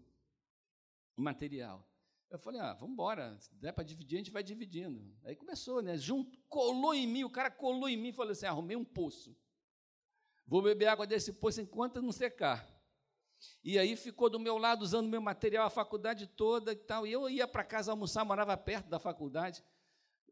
material. 1.16 1.89
Eu 2.30 2.38
falei, 2.38 2.62
ah, 2.62 2.74
vamos 2.74 2.94
embora, 2.94 3.36
se 3.40 3.54
der 3.56 3.72
para 3.72 3.84
dividir, 3.84 4.16
a 4.16 4.20
gente 4.20 4.32
vai 4.32 4.44
dividindo. 4.44 5.18
Aí 5.24 5.36
começou, 5.36 5.82
né? 5.82 5.98
Junto, 5.98 6.38
colou 6.48 6.94
em 6.94 7.08
mim, 7.08 7.24
o 7.24 7.30
cara 7.30 7.50
colou 7.50 7.90
em 7.90 7.98
mim 7.98 8.10
e 8.10 8.14
falou 8.14 8.32
assim: 8.32 8.46
arrumei 8.46 8.78
um 8.78 8.86
poço. 8.86 9.36
Vou 10.46 10.62
beber 10.62 10.88
água 10.88 11.08
desse 11.08 11.34
poço 11.34 11.62
enquanto 11.62 12.02
não 12.02 12.12
secar. 12.12 12.68
E 13.64 13.80
aí 13.80 13.96
ficou 13.96 14.30
do 14.30 14.40
meu 14.40 14.58
lado 14.58 14.82
usando 14.82 15.08
meu 15.08 15.22
material 15.22 15.66
a 15.66 15.70
faculdade 15.70 16.28
toda 16.28 16.72
e 16.72 16.76
tal. 16.76 17.08
E 17.08 17.12
eu 17.12 17.28
ia 17.30 17.48
para 17.48 17.64
casa 17.64 17.92
almoçar, 17.92 18.24
morava 18.24 18.56
perto 18.58 18.88
da 18.90 19.00
faculdade. 19.00 19.64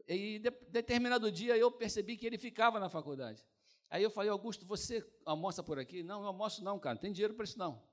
E 0.08 0.39
de, 0.39 0.51
determinado 0.70 1.32
dia 1.32 1.58
eu 1.58 1.72
percebi 1.72 2.16
que 2.16 2.25
ele 2.27 2.38
ficava 2.38 2.80
na 2.80 2.89
faculdade. 2.89 3.44
Aí 3.89 4.04
eu 4.04 4.12
falei, 4.12 4.30
Augusto, 4.30 4.66
você 4.66 5.06
almoça 5.25 5.63
por 5.63 5.80
aqui? 5.80 6.04
Não, 6.04 6.22
eu 6.22 6.27
almoço 6.27 6.63
não, 6.63 6.77
cara, 6.77 6.96
não 6.96 7.01
tem 7.01 7.12
dinheiro 7.12 7.34
para 7.34 7.46
isso 7.46 7.58
não. 7.58 7.87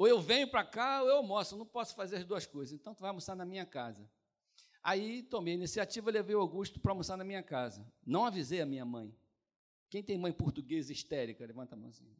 Ou 0.00 0.08
eu 0.08 0.18
venho 0.18 0.48
para 0.48 0.64
cá 0.64 1.02
ou 1.02 1.10
eu 1.10 1.16
almoço, 1.16 1.58
não 1.58 1.66
posso 1.66 1.94
fazer 1.94 2.16
as 2.16 2.24
duas 2.24 2.46
coisas. 2.46 2.72
Então 2.72 2.94
tu 2.94 3.02
vai 3.02 3.10
almoçar 3.10 3.36
na 3.36 3.44
minha 3.44 3.66
casa. 3.66 4.10
Aí 4.82 5.22
tomei 5.24 5.52
a 5.52 5.56
iniciativa, 5.58 6.10
levei 6.10 6.34
o 6.34 6.40
Augusto 6.40 6.80
para 6.80 6.92
almoçar 6.92 7.18
na 7.18 7.24
minha 7.24 7.42
casa. 7.42 7.86
Não 8.06 8.24
avisei 8.24 8.62
a 8.62 8.64
minha 8.64 8.82
mãe. 8.82 9.14
Quem 9.90 10.02
tem 10.02 10.16
mãe 10.16 10.32
portuguesa 10.32 10.90
histérica? 10.90 11.44
Levanta 11.44 11.74
a 11.74 11.78
mãozinha. 11.78 12.16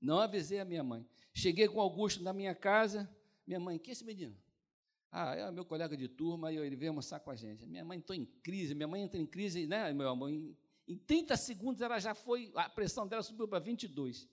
Não 0.00 0.18
avisei 0.18 0.58
a 0.58 0.64
minha 0.64 0.82
mãe. 0.82 1.06
Cheguei 1.32 1.68
com 1.68 1.78
o 1.78 1.80
Augusto 1.80 2.24
na 2.24 2.32
minha 2.32 2.56
casa. 2.56 3.08
Minha 3.46 3.60
mãe, 3.60 3.78
quem 3.78 3.92
é 3.92 3.94
esse 3.94 4.04
menino? 4.04 4.36
Ah, 5.12 5.36
é 5.36 5.48
meu 5.52 5.64
colega 5.64 5.96
de 5.96 6.08
turma 6.08 6.50
e 6.50 6.56
ele 6.56 6.74
veio 6.74 6.90
almoçar 6.90 7.20
com 7.20 7.30
a 7.30 7.36
gente. 7.36 7.64
Minha 7.64 7.84
mãe 7.84 7.98
entrou 7.98 8.18
em 8.18 8.24
crise. 8.24 8.74
Minha 8.74 8.88
mãe 8.88 9.00
entra 9.00 9.20
em 9.20 9.26
crise, 9.26 9.64
né, 9.64 9.92
meu 9.92 10.08
amor? 10.08 10.28
Em, 10.30 10.58
em 10.88 10.98
30 10.98 11.36
segundos 11.36 11.80
ela 11.80 12.00
já 12.00 12.16
foi, 12.16 12.50
a 12.56 12.68
pressão 12.68 13.06
dela 13.06 13.22
subiu 13.22 13.46
para 13.46 13.60
22. 13.60 14.28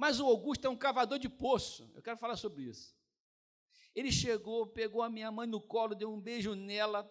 Mas 0.00 0.18
o 0.18 0.24
Augusto 0.24 0.64
é 0.64 0.70
um 0.70 0.76
cavador 0.78 1.18
de 1.18 1.28
poço. 1.28 1.92
Eu 1.94 2.00
quero 2.00 2.16
falar 2.16 2.34
sobre 2.34 2.62
isso. 2.62 2.96
Ele 3.94 4.10
chegou, 4.10 4.66
pegou 4.66 5.02
a 5.02 5.10
minha 5.10 5.30
mãe 5.30 5.46
no 5.46 5.60
colo, 5.60 5.94
deu 5.94 6.10
um 6.10 6.18
beijo 6.18 6.54
nela, 6.54 7.06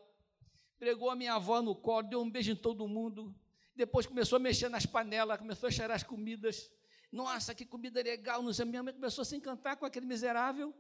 pegou 0.79 1.11
a 1.11 1.15
minha 1.15 1.35
avó 1.35 1.61
no 1.61 1.75
colo, 1.75 2.07
deu 2.07 2.19
um 2.19 2.27
beijo 2.27 2.51
em 2.51 2.55
todo 2.55 2.87
mundo, 2.87 3.31
depois 3.75 4.07
começou 4.07 4.37
a 4.37 4.39
mexer 4.39 4.69
nas 4.69 4.87
panelas, 4.87 5.37
começou 5.37 5.67
a 5.67 5.71
cheirar 5.71 5.97
as 5.97 6.01
comidas. 6.01 6.71
Nossa, 7.11 7.53
que 7.53 7.63
comida 7.63 8.01
legal. 8.01 8.41
Não 8.41 8.51
sei, 8.51 8.65
minha 8.65 8.81
mãe 8.81 8.91
começou 8.91 9.21
a 9.21 9.25
se 9.25 9.35
encantar 9.35 9.77
com 9.77 9.85
aquele 9.85 10.07
miserável. 10.07 10.73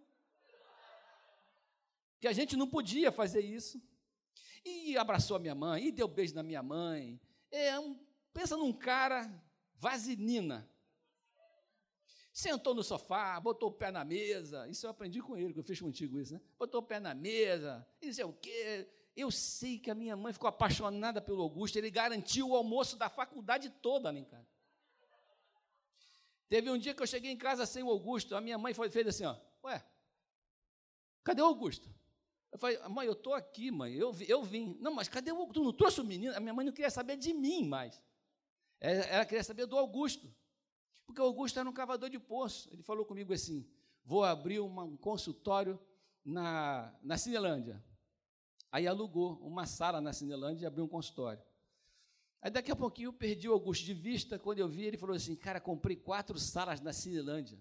Que 2.19 2.27
a 2.27 2.33
gente 2.33 2.55
não 2.55 2.67
podia 2.67 3.11
fazer 3.11 3.41
isso. 3.41 3.79
E 4.65 4.97
abraçou 4.97 5.37
a 5.37 5.39
minha 5.39 5.53
mãe, 5.53 5.85
e 5.85 5.91
deu 5.91 6.07
beijo 6.07 6.33
na 6.33 6.41
minha 6.41 6.63
mãe. 6.63 7.21
É 7.51 7.79
um, 7.79 7.95
pensa 8.33 8.57
num 8.57 8.73
cara 8.73 9.31
vaselina. 9.75 10.67
Sentou 12.39 12.73
no 12.73 12.81
sofá, 12.81 13.37
botou 13.37 13.67
o 13.67 13.71
pé 13.73 13.91
na 13.91 14.05
mesa. 14.05 14.65
Isso 14.69 14.85
eu 14.85 14.89
aprendi 14.91 15.21
com 15.21 15.35
ele, 15.35 15.51
que 15.51 15.59
eu 15.59 15.63
fiz 15.63 15.81
contigo 15.81 16.17
isso, 16.21 16.35
né? 16.35 16.41
Botou 16.57 16.79
o 16.79 16.83
pé 16.83 16.97
na 16.97 17.13
mesa, 17.13 17.85
não 18.01 18.13
sei 18.13 18.23
o 18.23 18.31
quê. 18.31 18.87
Eu 19.13 19.29
sei 19.29 19.77
que 19.77 19.91
a 19.91 19.93
minha 19.93 20.15
mãe 20.15 20.31
ficou 20.31 20.47
apaixonada 20.47 21.21
pelo 21.21 21.41
Augusto, 21.41 21.75
ele 21.75 21.91
garantiu 21.91 22.47
o 22.47 22.55
almoço 22.55 22.95
da 22.95 23.09
faculdade 23.09 23.69
toda 23.81 24.17
em 24.17 24.23
casa. 24.23 24.47
Teve 26.47 26.71
um 26.71 26.77
dia 26.77 26.93
que 26.93 27.03
eu 27.03 27.07
cheguei 27.07 27.29
em 27.29 27.35
casa 27.35 27.65
sem 27.65 27.83
o 27.83 27.89
Augusto, 27.89 28.33
a 28.33 28.39
minha 28.39 28.57
mãe 28.57 28.73
foi, 28.73 28.89
fez 28.89 29.05
assim, 29.07 29.25
ó, 29.25 29.35
ué, 29.65 29.83
cadê 31.25 31.41
o 31.41 31.45
Augusto? 31.45 31.93
Eu 32.53 32.57
falei, 32.57 32.79
mãe, 32.87 33.05
eu 33.05 33.11
estou 33.11 33.33
aqui, 33.33 33.69
mãe, 33.69 33.93
eu, 33.93 34.15
eu 34.25 34.41
vim. 34.43 34.77
Não, 34.79 34.93
mas 34.93 35.09
cadê 35.09 35.33
o 35.33 35.35
Augusto? 35.35 35.55
Tu 35.55 35.63
não 35.65 35.73
trouxe 35.73 35.99
o 35.99 36.05
menino? 36.05 36.33
A 36.37 36.39
minha 36.39 36.53
mãe 36.53 36.65
não 36.65 36.71
queria 36.71 36.89
saber 36.89 37.17
de 37.17 37.33
mim 37.33 37.67
mais. 37.67 38.01
Ela 38.79 39.25
queria 39.25 39.43
saber 39.43 39.65
do 39.65 39.77
Augusto. 39.77 40.33
Porque 41.09 41.21
Augusto 41.21 41.59
era 41.59 41.67
um 41.67 41.73
cavador 41.73 42.07
de 42.07 42.19
poço. 42.19 42.69
Ele 42.71 42.83
falou 42.83 43.03
comigo 43.03 43.33
assim, 43.33 43.67
vou 44.05 44.23
abrir 44.23 44.59
uma, 44.59 44.83
um 44.83 44.95
consultório 44.95 45.79
na, 46.23 46.93
na 47.01 47.17
Cinelândia. 47.17 47.83
Aí 48.71 48.85
alugou 48.85 49.39
uma 49.41 49.65
sala 49.65 49.99
na 49.99 50.13
Cinelândia 50.13 50.65
e 50.65 50.67
abriu 50.67 50.85
um 50.85 50.87
consultório. 50.87 51.41
Aí 52.39 52.51
daqui 52.51 52.71
a 52.71 52.75
pouquinho 52.75 53.07
eu 53.07 53.13
perdi 53.13 53.49
o 53.49 53.53
Augusto 53.53 53.83
de 53.85 53.93
vista, 53.95 54.37
quando 54.37 54.59
eu 54.59 54.67
vi, 54.67 54.83
ele 54.83 54.97
falou 54.99 55.15
assim, 55.15 55.35
cara, 55.35 55.59
comprei 55.59 55.95
quatro 55.95 56.37
salas 56.37 56.79
na 56.79 56.93
Cinelândia. 56.93 57.57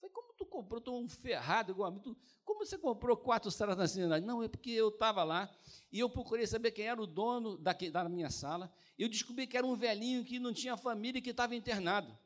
Falei, 0.00 0.14
como 0.14 0.32
tu 0.34 0.46
comprou? 0.46 0.80
Tu 0.80 0.96
um 0.96 1.08
ferrado 1.08 1.72
igual 1.72 1.88
a 1.88 1.90
mim. 1.90 1.98
Tu, 1.98 2.16
como 2.44 2.64
você 2.64 2.78
comprou 2.78 3.16
quatro 3.16 3.50
salas 3.50 3.76
na 3.76 3.88
Cinelândia? 3.88 4.28
Não, 4.28 4.44
é 4.44 4.48
porque 4.48 4.70
eu 4.70 4.90
estava 4.90 5.24
lá 5.24 5.52
e 5.90 5.98
eu 5.98 6.08
procurei 6.08 6.46
saber 6.46 6.70
quem 6.70 6.86
era 6.86 7.02
o 7.02 7.06
dono 7.06 7.58
da, 7.58 7.72
da 7.72 8.08
minha 8.08 8.30
sala. 8.30 8.72
Eu 8.96 9.08
descobri 9.08 9.48
que 9.48 9.56
era 9.56 9.66
um 9.66 9.74
velhinho 9.74 10.24
que 10.24 10.38
não 10.38 10.54
tinha 10.54 10.76
família 10.76 11.18
e 11.18 11.22
que 11.22 11.30
estava 11.30 11.56
internado. 11.56 12.16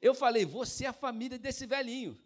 Eu 0.00 0.14
falei, 0.14 0.44
você 0.44 0.84
é 0.84 0.88
a 0.88 0.92
família 0.92 1.38
desse 1.38 1.66
velhinho. 1.66 2.20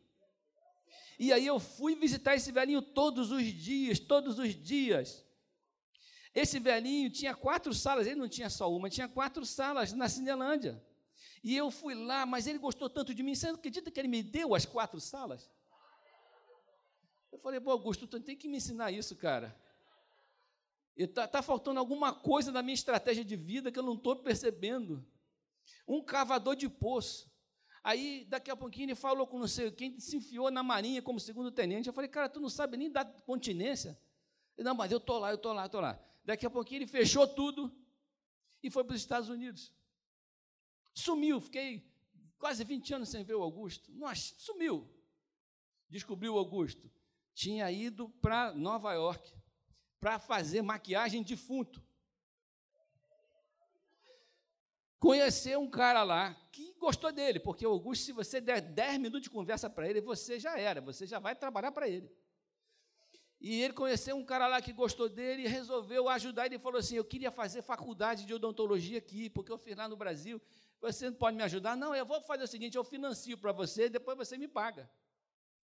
E 1.19 1.33
aí 1.33 1.47
eu 1.47 1.59
fui 1.59 1.97
visitar 1.97 2.37
esse 2.37 2.53
velhinho 2.53 2.81
todos 2.81 3.33
os 3.33 3.45
dias, 3.45 3.99
todos 3.99 4.39
os 4.39 4.55
dias. 4.55 5.25
Esse 6.35 6.61
velhinho 6.61 7.11
tinha 7.11 7.35
quatro 7.35 7.75
salas, 7.75 8.07
ele 8.07 8.21
não 8.21 8.29
tinha 8.29 8.49
só 8.49 8.73
uma, 8.73 8.89
tinha 8.89 9.09
quatro 9.09 9.45
salas 9.45 9.93
na 9.93 10.09
Cinelândia. 10.09 10.81
E 11.43 11.57
eu 11.57 11.71
fui 11.71 11.95
lá, 11.95 12.25
mas 12.25 12.47
ele 12.47 12.59
gostou 12.59 12.89
tanto 12.89 13.15
de 13.15 13.23
mim, 13.23 13.35
você 13.35 13.49
acredita 13.49 13.91
que 13.91 13.99
ele 13.99 14.09
me 14.09 14.23
deu 14.23 14.55
as 14.55 14.65
quatro 14.65 15.01
salas? 15.01 15.51
Eu 17.33 17.39
falei, 17.39 17.61
pô, 17.61 17.71
Augusto, 17.71 18.07
tu 18.07 18.21
tem 18.21 18.37
que 18.37 18.49
me 18.49 18.57
ensinar 18.57 18.91
isso, 18.91 19.17
cara. 19.17 19.57
Está 20.97 21.29
tá 21.29 21.43
faltando 21.43 21.79
alguma 21.79 22.13
coisa 22.13 22.51
na 22.51 22.63
minha 22.63 22.75
estratégia 22.75 23.25
de 23.25 23.37
vida 23.37 23.71
que 23.71 23.79
eu 23.79 23.85
não 23.85 23.95
estou 23.95 24.17
percebendo. 24.17 25.07
Um 25.87 26.03
cavador 26.03 26.57
de 26.57 26.69
poço. 26.69 27.28
Aí, 27.89 28.27
daqui 28.27 28.51
a 28.51 28.55
pouquinho, 28.55 28.85
ele 28.85 28.95
falou 28.95 29.27
com 29.27 29.39
não 29.39 29.49
sei 29.49 29.71
quem, 29.71 29.99
se 29.99 30.15
enfiou 30.15 30.51
na 30.51 30.63
marinha 30.63 31.01
como 31.01 31.19
segundo 31.19 31.51
tenente. 31.51 31.87
Eu 31.87 31.93
falei, 31.95 32.11
cara, 32.11 32.29
tu 32.29 32.39
não 32.39 32.51
sabe 32.51 32.77
nem 32.77 32.91
dar 32.91 33.07
continência? 33.23 33.99
Ele, 34.59 34.69
não, 34.69 34.75
mas 34.75 34.93
eu 34.93 34.99
estou 34.99 35.19
lá, 35.19 35.31
eu 35.31 35.37
estou 35.37 35.55
lá, 35.55 35.63
eu 35.63 35.67
estou 35.69 35.81
lá. 35.81 35.99
Daqui 36.23 36.45
a 36.45 36.51
pouquinho 36.51 36.81
ele 36.81 36.87
fechou 36.87 37.27
tudo 37.27 37.75
e 38.63 38.71
foi 38.71 38.85
para 38.85 38.95
os 38.95 39.01
Estados 39.01 39.31
Unidos. 39.31 39.73
Sumiu, 40.93 41.41
fiquei 41.41 41.91
quase 42.39 42.63
20 42.63 42.93
anos 42.93 43.09
sem 43.09 43.25
ver 43.25 43.37
o 43.37 43.43
Augusto. 43.43 43.91
Nossa, 43.95 44.35
sumiu. 44.37 44.87
Descobriu 45.89 46.35
o 46.35 46.39
Augusto. 46.39 46.93
Tinha 47.33 47.73
ido 47.73 48.11
para 48.21 48.53
Nova 48.53 48.93
York 48.93 49.33
para 49.99 50.19
fazer 50.19 50.61
maquiagem 50.61 51.23
de 51.23 51.35
defunto. 51.35 51.83
Conheceu 54.99 55.61
um 55.61 55.71
cara 55.71 56.03
lá 56.03 56.35
que 56.51 56.75
gostou 56.75 57.13
dele, 57.13 57.39
porque 57.39 57.67
o 57.67 57.71
Augusto, 57.71 58.05
se 58.05 58.13
você 58.13 58.41
der 58.41 58.61
10 58.61 58.99
minutos 58.99 59.23
de 59.23 59.31
conversa 59.31 59.71
para 59.71 59.89
ele, 59.89 60.01
você 60.01 60.41
já 60.41 60.59
era, 60.59 60.81
você 60.81 61.07
já 61.07 61.19
vai 61.19 61.37
trabalhar 61.37 61.71
para 61.71 61.89
ele. 61.89 62.11
E 63.41 63.63
ele 63.63 63.73
conheceu 63.73 64.17
um 64.17 64.25
cara 64.25 64.49
lá 64.49 64.61
que 64.61 64.73
gostou 64.73 65.09
dele 65.09 65.43
e 65.43 65.47
resolveu 65.47 66.09
ajudar. 66.09 66.47
Ele 66.47 66.59
falou 66.59 66.81
assim: 66.81 66.97
Eu 66.97 67.05
queria 67.05 67.31
fazer 67.31 67.63
faculdade 67.63 68.25
de 68.25 68.35
odontologia 68.35 68.99
aqui, 68.99 69.31
porque 69.31 69.53
eu 69.53 69.59
fiz 69.59 69.77
lá 69.77 69.89
no 69.89 69.97
Brasil. 69.97 70.41
Você 70.81 71.09
não 71.09 71.17
pode 71.17 71.37
me 71.37 71.43
ajudar? 71.45 71.77
Não, 71.77 71.95
eu 71.95 72.05
vou 72.05 72.21
fazer 72.23 72.43
o 72.43 72.49
seguinte: 72.49 72.77
eu 72.77 72.83
financio 72.83 73.39
para 73.39 73.53
você, 73.53 73.89
depois 73.89 74.19
você 74.19 74.37
me 74.37 74.49
paga. 74.49 74.91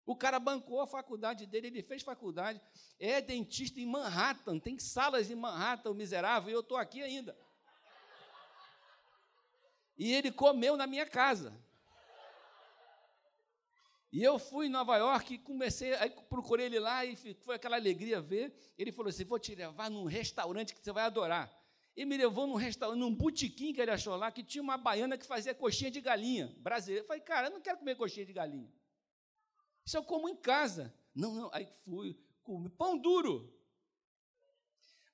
O 0.05 0.15
cara 0.15 0.39
bancou 0.39 0.81
a 0.81 0.87
faculdade 0.87 1.45
dele, 1.45 1.67
ele 1.67 1.81
fez 1.81 2.03
faculdade, 2.03 2.61
é 2.99 3.21
dentista 3.21 3.79
em 3.79 3.85
Manhattan, 3.85 4.59
tem 4.59 4.77
salas 4.77 5.31
em 5.31 5.35
Manhattan, 5.35 5.93
miserável, 5.93 6.49
e 6.49 6.53
eu 6.53 6.59
estou 6.59 6.77
aqui 6.77 7.01
ainda. 7.01 7.35
E 10.03 10.11
ele 10.11 10.33
comeu 10.33 10.75
na 10.75 10.85
minha 10.85 11.05
casa. 11.05 11.57
E 14.11 14.21
eu 14.21 14.37
fui 14.37 14.65
em 14.65 14.69
Nova 14.69 14.97
York 14.97 15.35
e 15.35 15.37
comecei, 15.37 15.93
aí 15.93 16.09
procurei 16.29 16.65
ele 16.65 16.77
lá 16.77 17.05
e 17.05 17.15
foi 17.15 17.55
aquela 17.55 17.77
alegria 17.77 18.19
ver. 18.19 18.53
Ele 18.77 18.91
falou 18.91 19.09
assim: 19.09 19.23
vou 19.23 19.39
te 19.39 19.55
levar 19.55 19.89
num 19.89 20.03
restaurante 20.03 20.75
que 20.75 20.83
você 20.83 20.91
vai 20.91 21.05
adorar. 21.05 21.49
E 21.95 22.03
me 22.03 22.17
levou 22.17 22.45
num 22.45 22.55
restaurante, 22.55 22.99
num 22.99 23.15
botequim 23.15 23.71
que 23.71 23.79
ele 23.79 23.91
achou 23.91 24.17
lá, 24.17 24.29
que 24.29 24.43
tinha 24.43 24.61
uma 24.61 24.77
baiana 24.77 25.17
que 25.17 25.25
fazia 25.25 25.55
coxinha 25.55 25.89
de 25.89 26.01
galinha 26.01 26.53
brasileira. 26.57 27.05
Eu 27.05 27.07
falei, 27.07 27.21
cara, 27.21 27.47
eu 27.47 27.51
não 27.51 27.61
quero 27.61 27.77
comer 27.77 27.95
coxinha 27.95 28.25
de 28.25 28.33
galinha. 28.33 28.69
Isso 29.85 29.95
eu 29.95 30.03
como 30.03 30.27
em 30.27 30.35
casa. 30.35 30.93
Não, 31.15 31.33
não, 31.33 31.49
aí 31.53 31.65
fui, 31.85 32.19
comi 32.43 32.67
pão 32.67 32.97
duro. 32.97 33.57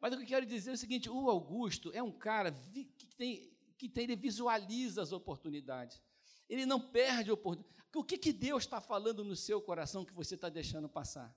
Mas 0.02 0.14
o 0.14 0.18
que 0.18 0.24
eu 0.24 0.28
quero 0.28 0.48
dizer 0.48 0.72
é 0.72 0.74
o 0.74 0.78
seguinte: 0.78 1.08
o 1.08 1.30
Augusto 1.30 1.92
é 1.94 2.02
um 2.02 2.12
cara 2.12 2.52
que 2.52 3.06
tem, 3.16 3.54
que 3.80 3.88
tem, 3.88 4.04
ele 4.04 4.16
visualiza 4.18 5.02
as 5.02 5.14
oportunidades. 5.14 6.04
Ele 6.50 6.66
não 6.66 6.82
perde 6.82 7.32
oportunidade. 7.32 7.80
O 7.96 8.04
que, 8.04 8.18
que 8.18 8.34
Deus 8.34 8.64
está 8.64 8.82
falando 8.82 9.24
no 9.24 9.36
seu 9.36 9.62
coração 9.62 10.04
que 10.04 10.14
você 10.14 10.36
está 10.36 10.50
deixando 10.50 10.90
passar? 10.90 11.34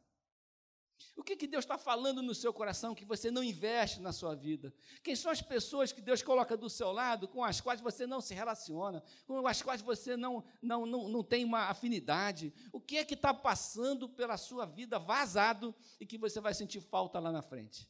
O 1.16 1.22
que, 1.22 1.36
que 1.36 1.46
Deus 1.46 1.64
está 1.64 1.78
falando 1.78 2.22
no 2.22 2.34
seu 2.34 2.52
coração 2.52 2.94
que 2.94 3.04
você 3.04 3.30
não 3.30 3.42
investe 3.42 4.00
na 4.00 4.12
sua 4.12 4.34
vida? 4.34 4.74
Quem 5.02 5.14
são 5.14 5.30
as 5.30 5.40
pessoas 5.40 5.92
que 5.92 6.00
Deus 6.00 6.22
coloca 6.22 6.56
do 6.56 6.68
seu 6.68 6.92
lado, 6.92 7.28
com 7.28 7.44
as 7.44 7.60
quais 7.60 7.80
você 7.80 8.06
não 8.06 8.20
se 8.20 8.34
relaciona, 8.34 9.02
com 9.26 9.46
as 9.46 9.62
quais 9.62 9.80
você 9.80 10.16
não, 10.16 10.44
não, 10.60 10.84
não, 10.84 11.08
não 11.08 11.24
tem 11.24 11.44
uma 11.44 11.68
afinidade? 11.68 12.52
O 12.72 12.80
que 12.80 12.98
é 12.98 13.04
que 13.04 13.14
está 13.14 13.32
passando 13.32 14.08
pela 14.08 14.36
sua 14.36 14.64
vida 14.64 14.98
vazado 14.98 15.74
e 16.00 16.06
que 16.06 16.18
você 16.18 16.40
vai 16.40 16.54
sentir 16.54 16.80
falta 16.80 17.18
lá 17.18 17.30
na 17.30 17.42
frente? 17.42 17.88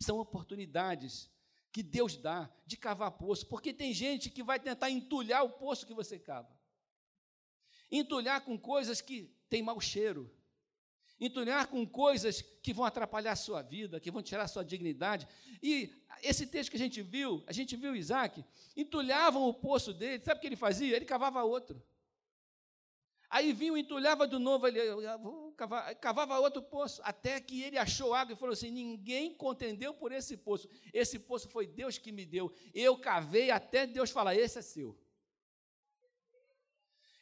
São 0.00 0.18
oportunidades 0.18 1.30
que 1.72 1.82
Deus 1.82 2.16
dá 2.16 2.50
de 2.66 2.76
cavar 2.76 3.12
poço, 3.12 3.46
porque 3.46 3.72
tem 3.72 3.92
gente 3.92 4.30
que 4.30 4.42
vai 4.42 4.58
tentar 4.58 4.90
entulhar 4.90 5.44
o 5.44 5.50
poço 5.50 5.86
que 5.86 5.94
você 5.94 6.18
cava. 6.18 6.48
Entulhar 7.90 8.40
com 8.42 8.58
coisas 8.58 9.00
que 9.00 9.34
têm 9.48 9.62
mau 9.62 9.80
cheiro 9.80 10.30
entulhar 11.20 11.66
com 11.66 11.84
coisas 11.86 12.42
que 12.62 12.72
vão 12.72 12.84
atrapalhar 12.84 13.32
a 13.32 13.36
sua 13.36 13.60
vida, 13.62 13.98
que 13.98 14.10
vão 14.10 14.22
tirar 14.22 14.44
a 14.44 14.48
sua 14.48 14.64
dignidade. 14.64 15.26
E 15.62 15.92
esse 16.22 16.46
texto 16.46 16.70
que 16.70 16.76
a 16.76 16.80
gente 16.80 17.02
viu, 17.02 17.42
a 17.46 17.52
gente 17.52 17.76
viu 17.76 17.96
Isaac, 17.96 18.44
entulhavam 18.76 19.48
o 19.48 19.54
poço 19.54 19.92
dele, 19.92 20.22
sabe 20.24 20.38
o 20.38 20.40
que 20.40 20.46
ele 20.46 20.56
fazia? 20.56 20.94
Ele 20.94 21.04
cavava 21.04 21.42
outro. 21.42 21.82
Aí 23.30 23.52
vinha, 23.52 23.78
entulhava 23.78 24.26
de 24.26 24.38
novo, 24.38 24.66
ele 24.66 24.80
cavava, 26.00 26.38
outro 26.38 26.62
poço, 26.62 27.02
até 27.04 27.38
que 27.38 27.62
ele 27.62 27.76
achou 27.76 28.14
água 28.14 28.32
e 28.32 28.36
falou 28.36 28.54
assim: 28.54 28.70
ninguém 28.70 29.34
contendeu 29.34 29.92
por 29.92 30.12
esse 30.12 30.36
poço. 30.36 30.68
Esse 30.94 31.18
poço 31.18 31.48
foi 31.48 31.66
Deus 31.66 31.98
que 31.98 32.10
me 32.10 32.24
deu. 32.24 32.50
Eu 32.72 32.96
cavei 32.98 33.50
até 33.50 33.86
Deus 33.86 34.10
falar: 34.10 34.34
esse 34.34 34.58
é 34.58 34.62
seu. 34.62 34.98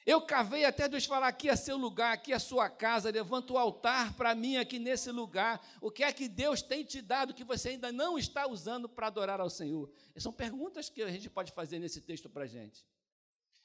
Eu 0.06 0.22
cavei 0.22 0.64
até 0.64 0.88
Deus 0.88 1.04
falar: 1.04 1.26
aqui 1.26 1.48
é 1.48 1.56
seu 1.56 1.76
lugar, 1.76 2.12
aqui 2.12 2.32
é 2.32 2.38
sua 2.38 2.70
casa, 2.70 3.10
levanta 3.10 3.52
o 3.52 3.58
altar 3.58 4.14
para 4.14 4.32
mim 4.32 4.58
aqui 4.58 4.78
nesse 4.78 5.10
lugar. 5.10 5.60
O 5.80 5.90
que 5.90 6.04
é 6.04 6.12
que 6.12 6.28
Deus 6.28 6.62
tem 6.62 6.84
te 6.84 7.02
dado 7.02 7.34
que 7.34 7.42
você 7.42 7.70
ainda 7.70 7.90
não 7.90 8.16
está 8.16 8.46
usando 8.46 8.88
para 8.88 9.08
adorar 9.08 9.40
ao 9.40 9.50
Senhor? 9.50 9.90
São 10.16 10.32
perguntas 10.32 10.88
que 10.88 11.02
a 11.02 11.10
gente 11.10 11.28
pode 11.28 11.50
fazer 11.50 11.80
nesse 11.80 12.00
texto 12.00 12.30
para 12.30 12.44
a 12.44 12.46
gente. 12.46 12.86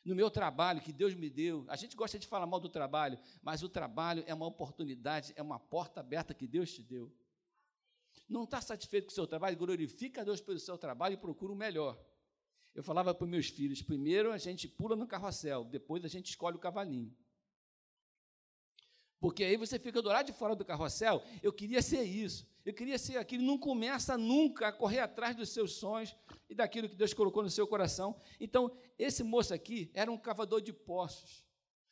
No 0.04 0.16
meu 0.16 0.32
trabalho 0.32 0.82
que 0.82 0.92
Deus 0.92 1.14
me 1.14 1.30
deu, 1.30 1.64
a 1.68 1.76
gente 1.76 1.96
gosta 1.96 2.18
de 2.18 2.26
falar 2.26 2.48
mal 2.48 2.60
do 2.60 2.70
trabalho, 2.70 3.20
mas 3.42 3.62
o 3.62 3.70
trabalho 3.70 4.24
é 4.26 4.34
uma 4.34 4.48
oportunidade, 4.48 5.32
é 5.36 5.42
uma 5.42 5.60
porta 5.60 6.00
aberta 6.00 6.34
que 6.34 6.48
Deus 6.48 6.74
te 6.74 6.82
deu. 6.82 7.14
Não 8.28 8.44
está 8.46 8.60
satisfeito 8.62 9.06
com 9.06 9.12
o 9.12 9.16
seu 9.16 9.28
trabalho? 9.28 9.58
Glorifica 9.58 10.22
a 10.22 10.24
Deus 10.24 10.42
pelo 10.42 10.58
seu 10.58 10.78
trabalho 10.78 11.14
e 11.14 11.18
procura 11.18 11.54
o 11.54 11.56
melhor. 11.56 12.02
Eu 12.74 12.84
falava 12.84 13.14
para 13.14 13.28
meus 13.28 13.48
filhos: 13.48 13.82
primeiro 13.82 14.32
a 14.32 14.38
gente 14.38 14.68
pula 14.68 14.96
no 14.96 15.06
carrossel, 15.06 15.66
depois 15.66 16.04
a 16.06 16.08
gente 16.08 16.30
escolhe 16.30 16.56
o 16.56 16.60
cavalinho. 16.60 17.16
Porque 19.22 19.44
aí 19.44 19.56
você 19.56 19.78
fica 19.78 20.02
do 20.02 20.10
lado 20.10 20.26
de 20.26 20.34
fora 20.34 20.56
do 20.56 20.66
carrossel. 20.66 21.24
Eu 21.44 21.54
queria 21.54 21.80
ser 21.84 22.02
isso, 22.02 22.48
eu 22.66 22.74
queria 22.74 22.98
ser 22.98 23.18
aquilo. 23.18 23.44
Não 23.44 23.56
começa 23.56 24.18
nunca 24.18 24.70
a 24.70 24.74
correr 24.74 24.98
atrás 24.98 25.36
dos 25.36 25.50
seus 25.50 25.76
sonhos 25.76 26.16
e 26.50 26.56
daquilo 26.56 26.90
que 26.90 26.96
Deus 26.96 27.14
colocou 27.14 27.44
no 27.44 27.50
seu 27.50 27.68
coração. 27.68 28.20
Então, 28.40 28.76
esse 28.98 29.24
moço 29.24 29.54
aqui 29.54 29.92
era 29.94 30.12
um 30.12 30.18
cavador 30.18 30.60
de 30.60 30.74
poços. 30.74 31.46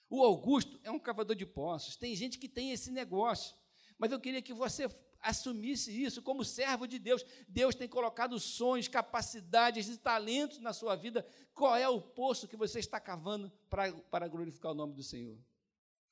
O 0.09 0.23
Augusto 0.23 0.79
é 0.83 0.89
um 0.89 0.97
cavador 0.97 1.35
de 1.35 1.45
poços. 1.45 1.95
Tem 1.95 2.15
gente 2.15 2.39
que 2.39 2.49
tem 2.49 2.71
esse 2.71 2.91
negócio. 2.91 3.55
Mas 3.95 4.11
eu 4.11 4.19
queria 4.19 4.41
que 4.41 4.53
você 4.53 4.89
assumisse 5.21 5.91
isso 6.03 6.23
como 6.23 6.43
servo 6.43 6.87
de 6.87 6.97
Deus. 6.97 7.23
Deus 7.47 7.75
tem 7.75 7.87
colocado 7.87 8.39
sonhos, 8.39 8.87
capacidades 8.87 9.87
e 9.87 9.97
talentos 9.99 10.57
na 10.59 10.73
sua 10.73 10.95
vida. 10.95 11.23
Qual 11.53 11.75
é 11.75 11.87
o 11.87 12.01
poço 12.01 12.47
que 12.47 12.57
você 12.57 12.79
está 12.79 12.99
cavando 12.99 13.51
para, 13.69 13.93
para 13.93 14.27
glorificar 14.27 14.71
o 14.71 14.75
nome 14.75 14.95
do 14.95 15.03
Senhor? 15.03 15.37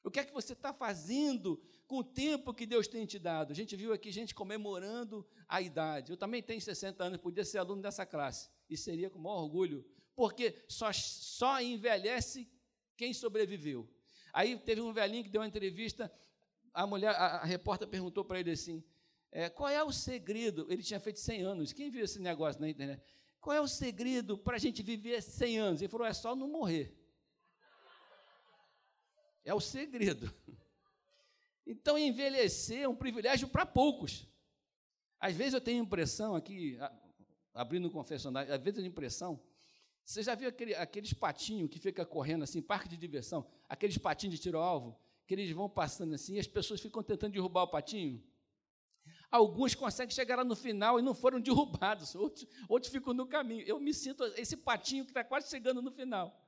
O 0.07 0.09
que 0.09 0.21
é 0.21 0.23
que 0.23 0.33
você 0.33 0.53
está 0.53 0.71
fazendo 0.71 1.61
com 1.85 1.97
o 1.97 2.03
tempo 2.03 2.53
que 2.53 2.65
Deus 2.65 2.87
tem 2.87 3.05
te 3.05 3.19
dado? 3.19 3.51
A 3.51 3.53
gente 3.53 3.75
viu 3.75 3.91
aqui 3.91 4.09
gente 4.09 4.33
comemorando 4.33 5.27
a 5.49 5.61
idade. 5.61 6.13
Eu 6.13 6.17
também 6.17 6.41
tenho 6.41 6.61
60 6.61 7.03
anos, 7.03 7.19
podia 7.19 7.43
ser 7.43 7.57
aluno 7.57 7.81
dessa 7.81 8.05
classe. 8.05 8.49
E 8.69 8.77
seria 8.77 9.09
com 9.09 9.19
maior 9.19 9.41
orgulho, 9.41 9.85
porque 10.15 10.63
só, 10.65 10.93
só 10.93 11.61
envelhece 11.61 12.49
quem 12.95 13.13
sobreviveu. 13.13 13.85
Aí 14.31 14.57
teve 14.57 14.79
um 14.79 14.93
velhinho 14.93 15.25
que 15.25 15.29
deu 15.29 15.41
uma 15.41 15.47
entrevista, 15.47 16.09
a 16.73 16.87
mulher, 16.87 17.09
a, 17.09 17.39
a 17.39 17.43
repórter 17.43 17.85
perguntou 17.85 18.23
para 18.23 18.39
ele 18.39 18.51
assim: 18.51 18.81
é, 19.29 19.49
qual 19.49 19.67
é 19.67 19.83
o 19.83 19.91
segredo? 19.91 20.67
Ele 20.69 20.83
tinha 20.83 21.01
feito 21.01 21.19
100 21.19 21.41
anos. 21.41 21.73
Quem 21.73 21.91
viu 21.91 22.05
esse 22.05 22.21
negócio 22.21 22.61
na 22.61 22.69
internet? 22.69 23.03
Qual 23.41 23.53
é 23.53 23.59
o 23.59 23.67
segredo 23.67 24.37
para 24.37 24.55
a 24.55 24.59
gente 24.59 24.81
viver 24.81 25.21
100 25.21 25.57
anos? 25.57 25.81
Ele 25.81 25.89
falou: 25.89 26.07
é 26.07 26.13
só 26.13 26.33
não 26.33 26.47
morrer. 26.47 26.96
É 29.47 29.53
o 29.53 29.61
segredo. 29.61 30.29
Então, 31.65 31.97
envelhecer 31.97 32.81
é 32.81 32.87
um 32.87 32.93
privilégio 32.93 33.47
para 33.47 33.65
poucos. 33.65 34.27
Às 35.21 35.37
vezes 35.37 35.53
eu 35.53 35.61
tenho 35.61 35.81
impressão 35.81 36.35
aqui, 36.35 36.77
abrindo 37.53 37.87
um 37.87 37.91
confessionário, 37.91 38.53
às 38.53 38.61
vezes 38.61 38.79
eu 38.79 38.83
tenho 38.83 38.91
impressão. 38.91 39.41
Você 40.03 40.21
já 40.21 40.35
viu 40.35 40.49
aquele, 40.49 40.75
aqueles 40.75 41.13
patinhos 41.13 41.69
que 41.69 41.79
fica 41.79 42.05
correndo 42.05 42.43
assim, 42.43 42.61
parque 42.61 42.89
de 42.89 42.97
diversão, 42.97 43.49
aqueles 43.69 43.97
patinhos 43.97 44.35
de 44.35 44.41
tiro-alvo, 44.41 44.99
que 45.25 45.33
eles 45.33 45.49
vão 45.51 45.69
passando 45.69 46.13
assim 46.13 46.35
e 46.35 46.39
as 46.39 46.47
pessoas 46.47 46.81
ficam 46.81 47.01
tentando 47.01 47.31
derrubar 47.31 47.63
o 47.63 47.67
patinho? 47.69 48.21
Alguns 49.31 49.73
conseguem 49.73 50.13
chegar 50.13 50.35
lá 50.35 50.43
no 50.43 50.57
final 50.57 50.99
e 50.99 51.01
não 51.01 51.15
foram 51.15 51.39
derrubados, 51.41 52.15
outros, 52.15 52.45
outros 52.67 52.91
ficam 52.91 53.13
no 53.13 53.25
caminho. 53.25 53.63
Eu 53.65 53.79
me 53.79 53.93
sinto 53.93 54.25
esse 54.35 54.57
patinho 54.57 55.05
que 55.05 55.11
está 55.11 55.23
quase 55.23 55.49
chegando 55.49 55.81
no 55.81 55.91
final. 55.91 56.46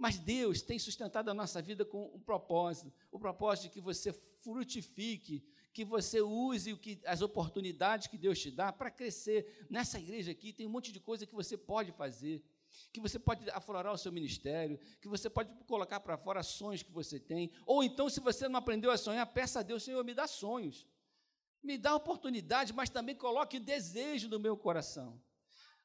Mas 0.00 0.18
Deus 0.18 0.62
tem 0.62 0.78
sustentado 0.78 1.28
a 1.28 1.34
nossa 1.34 1.60
vida 1.60 1.84
com 1.84 2.06
um 2.14 2.18
propósito, 2.18 2.90
o 3.12 3.18
propósito 3.18 3.64
de 3.64 3.68
que 3.74 3.82
você 3.82 4.14
frutifique, 4.14 5.44
que 5.74 5.84
você 5.84 6.22
use 6.22 6.72
o 6.72 6.78
que, 6.78 6.98
as 7.04 7.20
oportunidades 7.20 8.06
que 8.06 8.16
Deus 8.16 8.38
te 8.38 8.50
dá 8.50 8.72
para 8.72 8.90
crescer. 8.90 9.66
Nessa 9.68 9.98
igreja 9.98 10.30
aqui 10.30 10.54
tem 10.54 10.66
um 10.66 10.70
monte 10.70 10.90
de 10.90 11.00
coisa 11.00 11.26
que 11.26 11.34
você 11.34 11.54
pode 11.54 11.92
fazer, 11.92 12.42
que 12.90 12.98
você 12.98 13.18
pode 13.18 13.50
aflorar 13.50 13.92
o 13.92 13.98
seu 13.98 14.10
ministério, 14.10 14.80
que 15.02 15.06
você 15.06 15.28
pode 15.28 15.52
colocar 15.66 16.00
para 16.00 16.16
fora 16.16 16.42
sonhos 16.42 16.82
que 16.82 16.90
você 16.90 17.20
tem. 17.20 17.52
Ou 17.66 17.84
então, 17.84 18.08
se 18.08 18.20
você 18.20 18.48
não 18.48 18.58
aprendeu 18.58 18.90
a 18.90 18.96
sonhar, 18.96 19.26
peça 19.26 19.60
a 19.60 19.62
Deus, 19.62 19.82
Senhor, 19.82 20.02
me 20.02 20.14
dá 20.14 20.26
sonhos. 20.26 20.86
Me 21.62 21.76
dá 21.76 21.94
oportunidade, 21.94 22.72
mas 22.72 22.88
também 22.88 23.14
coloque 23.14 23.58
desejo 23.58 24.30
no 24.30 24.40
meu 24.40 24.56
coração. 24.56 25.20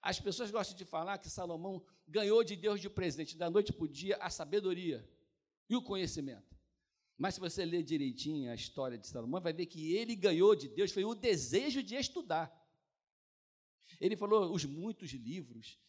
As 0.06 0.20
pessoas 0.20 0.52
gostam 0.52 0.78
de 0.78 0.86
falar 0.86 1.18
que 1.18 1.28
Salomão 1.32 1.84
ganhou 2.08 2.44
de 2.44 2.56
Deus 2.56 2.80
de 2.80 2.88
presente, 2.88 3.36
da 3.36 3.50
noite 3.50 3.74
para 3.74 3.86
o 3.86 3.88
dia, 3.88 4.16
a 4.18 4.30
sabedoria 4.30 5.04
e 5.68 5.76
o 5.76 5.82
conhecimento. 5.82 6.56
Mas 7.18 7.34
se 7.34 7.40
você 7.40 7.66
ler 7.66 7.82
direitinho 7.82 8.52
a 8.52 8.54
história 8.54 9.00
de 9.00 9.08
Salomão, 9.08 9.42
vai 9.42 9.52
ver 9.52 9.66
que 9.66 9.96
ele 9.96 10.16
ganhou 10.16 10.56
de 10.56 10.70
Deus, 10.70 10.92
foi 10.92 11.04
o 11.04 11.16
desejo 11.16 11.82
de 11.82 11.96
estudar. 11.96 12.56
Ele 14.00 14.16
falou 14.16 14.54
os 14.54 14.64
muitos 14.64 15.10
livros, 15.10 15.80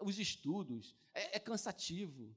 os 0.00 0.18
estudos, 0.18 0.96
é, 1.12 1.36
é 1.36 1.38
cansativo. 1.38 2.34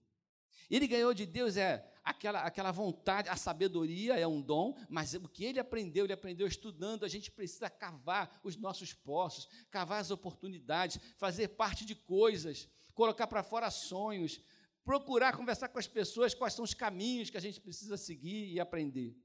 Ele 0.69 0.87
ganhou 0.87 1.13
de 1.13 1.25
Deus 1.25 1.57
é 1.57 1.85
aquela, 2.03 2.41
aquela 2.41 2.71
vontade, 2.71 3.29
a 3.29 3.35
sabedoria 3.35 4.15
é 4.15 4.27
um 4.27 4.41
dom, 4.41 4.75
mas 4.89 5.13
o 5.13 5.27
que 5.27 5.45
ele 5.45 5.59
aprendeu, 5.59 6.05
ele 6.05 6.13
aprendeu 6.13 6.47
estudando. 6.47 7.05
A 7.05 7.07
gente 7.07 7.31
precisa 7.31 7.69
cavar 7.69 8.39
os 8.43 8.55
nossos 8.55 8.93
poços, 8.93 9.47
cavar 9.69 10.01
as 10.01 10.11
oportunidades, 10.11 10.99
fazer 11.17 11.49
parte 11.49 11.85
de 11.85 11.95
coisas, 11.95 12.67
colocar 12.93 13.27
para 13.27 13.43
fora 13.43 13.69
sonhos, 13.69 14.41
procurar 14.83 15.37
conversar 15.37 15.69
com 15.69 15.77
as 15.77 15.87
pessoas 15.87 16.33
quais 16.33 16.53
são 16.53 16.65
os 16.65 16.73
caminhos 16.73 17.29
que 17.29 17.37
a 17.37 17.41
gente 17.41 17.61
precisa 17.61 17.95
seguir 17.95 18.51
e 18.51 18.59
aprender. 18.59 19.15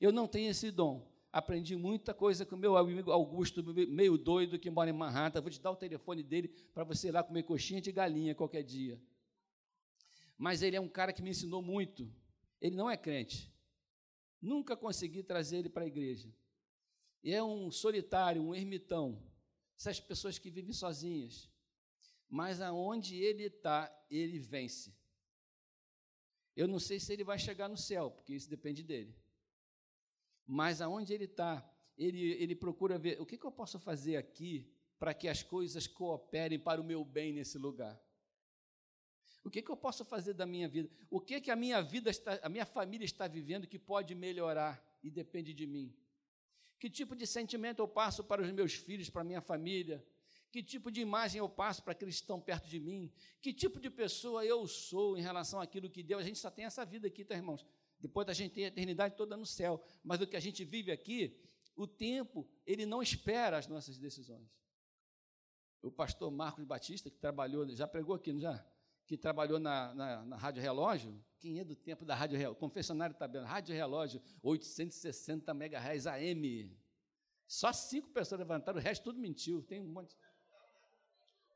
Eu 0.00 0.12
não 0.12 0.28
tenho 0.28 0.50
esse 0.50 0.70
dom. 0.70 1.10
Aprendi 1.32 1.76
muita 1.76 2.12
coisa 2.12 2.44
com 2.44 2.56
meu 2.56 2.76
amigo 2.76 3.12
Augusto, 3.12 3.62
meio 3.88 4.18
doido, 4.18 4.58
que 4.58 4.68
mora 4.68 4.90
em 4.90 4.92
Manhattan. 4.92 5.40
Vou 5.40 5.50
te 5.50 5.60
dar 5.60 5.70
o 5.70 5.76
telefone 5.76 6.24
dele 6.24 6.48
para 6.74 6.82
você 6.82 7.08
ir 7.08 7.12
lá 7.12 7.22
comer 7.22 7.44
coxinha 7.44 7.80
de 7.80 7.92
galinha 7.92 8.34
qualquer 8.34 8.64
dia 8.64 9.00
mas 10.40 10.62
ele 10.62 10.74
é 10.74 10.80
um 10.80 10.88
cara 10.88 11.12
que 11.12 11.20
me 11.20 11.28
ensinou 11.28 11.60
muito. 11.60 12.10
Ele 12.62 12.74
não 12.74 12.90
é 12.90 12.96
crente. 12.96 13.52
Nunca 14.40 14.74
consegui 14.74 15.22
trazer 15.22 15.58
ele 15.58 15.68
para 15.68 15.84
a 15.84 15.86
igreja. 15.86 16.34
É 17.22 17.42
um 17.42 17.70
solitário, 17.70 18.40
um 18.40 18.54
ermitão. 18.54 19.22
Essas 19.76 20.00
pessoas 20.00 20.38
que 20.38 20.50
vivem 20.50 20.72
sozinhas. 20.72 21.50
Mas 22.26 22.62
aonde 22.62 23.16
ele 23.16 23.48
está, 23.48 23.94
ele 24.10 24.38
vence. 24.38 24.96
Eu 26.56 26.66
não 26.66 26.80
sei 26.80 26.98
se 26.98 27.12
ele 27.12 27.22
vai 27.22 27.38
chegar 27.38 27.68
no 27.68 27.76
céu, 27.76 28.10
porque 28.10 28.32
isso 28.32 28.48
depende 28.48 28.82
dele. 28.82 29.14
Mas 30.46 30.80
aonde 30.80 31.12
ele 31.12 31.24
está, 31.24 31.70
ele, 31.98 32.32
ele 32.42 32.56
procura 32.56 32.98
ver 32.98 33.20
o 33.20 33.26
que, 33.26 33.36
que 33.36 33.44
eu 33.44 33.52
posso 33.52 33.78
fazer 33.78 34.16
aqui 34.16 34.72
para 34.98 35.12
que 35.12 35.28
as 35.28 35.42
coisas 35.42 35.86
cooperem 35.86 36.58
para 36.58 36.80
o 36.80 36.84
meu 36.84 37.04
bem 37.04 37.30
nesse 37.30 37.58
lugar. 37.58 38.00
O 39.42 39.50
que, 39.50 39.62
que 39.62 39.70
eu 39.70 39.76
posso 39.76 40.04
fazer 40.04 40.34
da 40.34 40.44
minha 40.44 40.68
vida? 40.68 40.90
O 41.08 41.20
que, 41.20 41.40
que 41.40 41.50
a 41.50 41.56
minha 41.56 41.80
vida 41.82 42.10
está, 42.10 42.38
a 42.42 42.48
minha 42.48 42.66
família 42.66 43.04
está 43.04 43.26
vivendo 43.26 43.66
que 43.66 43.78
pode 43.78 44.14
melhorar 44.14 44.84
e 45.02 45.10
depende 45.10 45.54
de 45.54 45.66
mim? 45.66 45.94
Que 46.78 46.90
tipo 46.90 47.14
de 47.14 47.26
sentimento 47.26 47.80
eu 47.80 47.88
passo 47.88 48.22
para 48.24 48.42
os 48.42 48.50
meus 48.52 48.74
filhos, 48.74 49.08
para 49.08 49.22
a 49.22 49.24
minha 49.24 49.40
família? 49.40 50.04
Que 50.50 50.62
tipo 50.62 50.90
de 50.90 51.00
imagem 51.00 51.38
eu 51.38 51.48
passo 51.48 51.82
para 51.82 51.92
aqueles 51.92 52.16
que 52.16 52.22
estão 52.22 52.40
perto 52.40 52.68
de 52.68 52.80
mim? 52.80 53.12
Que 53.40 53.52
tipo 53.52 53.80
de 53.80 53.88
pessoa 53.88 54.44
eu 54.44 54.66
sou 54.66 55.16
em 55.16 55.22
relação 55.22 55.60
àquilo 55.60 55.88
que 55.88 56.02
Deus? 56.02 56.22
A 56.22 56.24
gente 56.24 56.38
só 56.38 56.50
tem 56.50 56.64
essa 56.64 56.84
vida 56.84 57.06
aqui, 57.06 57.24
tá, 57.24 57.34
irmãos? 57.34 57.64
Depois 58.00 58.28
a 58.28 58.32
gente 58.32 58.54
tem 58.54 58.64
a 58.64 58.68
eternidade 58.68 59.14
toda 59.14 59.36
no 59.36 59.46
céu. 59.46 59.82
Mas 60.02 60.20
o 60.20 60.26
que 60.26 60.36
a 60.36 60.40
gente 60.40 60.64
vive 60.64 60.90
aqui, 60.90 61.36
O 61.76 61.86
tempo, 61.86 62.46
ele 62.66 62.84
não 62.84 63.00
espera 63.00 63.56
as 63.56 63.66
nossas 63.66 63.96
decisões. 63.96 64.50
O 65.80 65.90
pastor 65.90 66.30
Marcos 66.30 66.64
Batista, 66.64 67.08
que 67.08 67.18
trabalhou, 67.18 67.66
já 67.70 67.86
pregou 67.86 68.16
aqui, 68.16 68.32
não 68.32 68.40
já? 68.40 68.66
Que 69.10 69.18
trabalhou 69.18 69.58
na, 69.58 69.92
na, 69.92 70.24
na 70.24 70.36
Rádio 70.36 70.62
Relógio. 70.62 71.20
Quem 71.40 71.58
é 71.58 71.64
do 71.64 71.74
tempo 71.74 72.04
da 72.04 72.14
Rádio 72.14 72.38
Relógio? 72.38 72.60
Confessionário 72.60 73.12
está 73.12 73.26
vendo. 73.26 73.44
Rádio 73.44 73.74
Relógio, 73.74 74.22
860 74.40 75.50
MHz 75.50 76.06
AM. 76.06 76.78
Só 77.44 77.72
cinco 77.72 78.08
pessoas 78.10 78.38
levantaram, 78.38 78.78
o 78.78 78.80
resto 78.80 79.02
tudo 79.02 79.18
mentiu. 79.18 79.64
Tem 79.64 79.80
um 79.80 79.88
monte. 79.88 80.16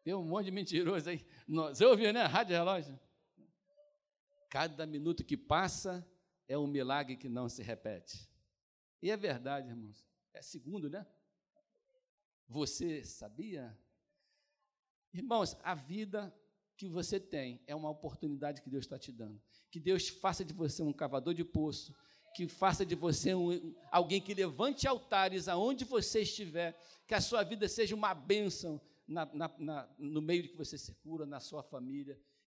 Tem 0.03 0.13
um 0.15 0.25
monte 0.25 0.47
de 0.47 0.51
mentiroso 0.51 1.09
aí. 1.09 1.25
Você 1.47 1.85
ouviu, 1.85 2.13
né? 2.13 2.25
Rádio 2.25 2.57
relógio. 2.57 2.99
Cada 4.51 4.85
minuto 4.85 5.23
que 5.23 5.37
passa 5.37 6.05
é 6.49 6.59
um 6.59 6.67
milagre 6.67 7.17
que 7.17 7.29
não 7.29 7.49
se 7.49 7.63
repete. 7.63 8.29
E 9.01 9.13
é 9.13 9.17
verdade, 9.17 9.69
irmãos. 9.69 10.05
É 10.33 10.43
segundo, 10.43 10.91
né? 10.91 11.07
Você 12.49 13.05
sabia? 13.05 13.79
Irmãos, 15.13 15.57
a 15.63 15.77
vida 15.77 16.35
que 16.77 16.89
você 16.89 17.21
tem 17.21 17.61
é 17.67 17.75
uma 17.75 17.91
oportunidade 17.91 18.63
que 18.63 18.71
Deus 18.71 18.85
está 18.85 18.99
te 18.99 19.13
dando. 19.13 19.41
Que 19.71 19.79
Deus 19.79 20.09
faça 20.09 20.45
de 20.45 20.53
você 20.53 20.83
um 20.83 20.93
cavador 20.93 21.35
de 21.35 21.45
poço, 21.45 21.95
que 22.35 22.49
faça 22.49 22.85
de 22.85 22.95
você 22.95 23.35
um, 23.35 23.75
alguém 23.91 24.21
que 24.21 24.35
levante 24.35 24.87
altares 24.87 25.49
aonde 25.49 25.85
você 25.85 26.23
estiver, 26.23 26.79
que 27.07 27.15
a 27.15 27.21
sua 27.21 27.43
vida 27.45 27.69
seja 27.69 27.95
uma 27.95 28.13
bênção, 28.13 28.81
na, 29.07 29.27
na, 29.27 29.55
na, 29.59 29.89
no 29.99 30.21
meio 30.21 30.43
de 30.43 30.49
que 30.49 30.57
você 30.57 30.79
circula, 30.79 31.27
na 31.27 31.39
sua 31.39 31.63
família, 31.63 32.19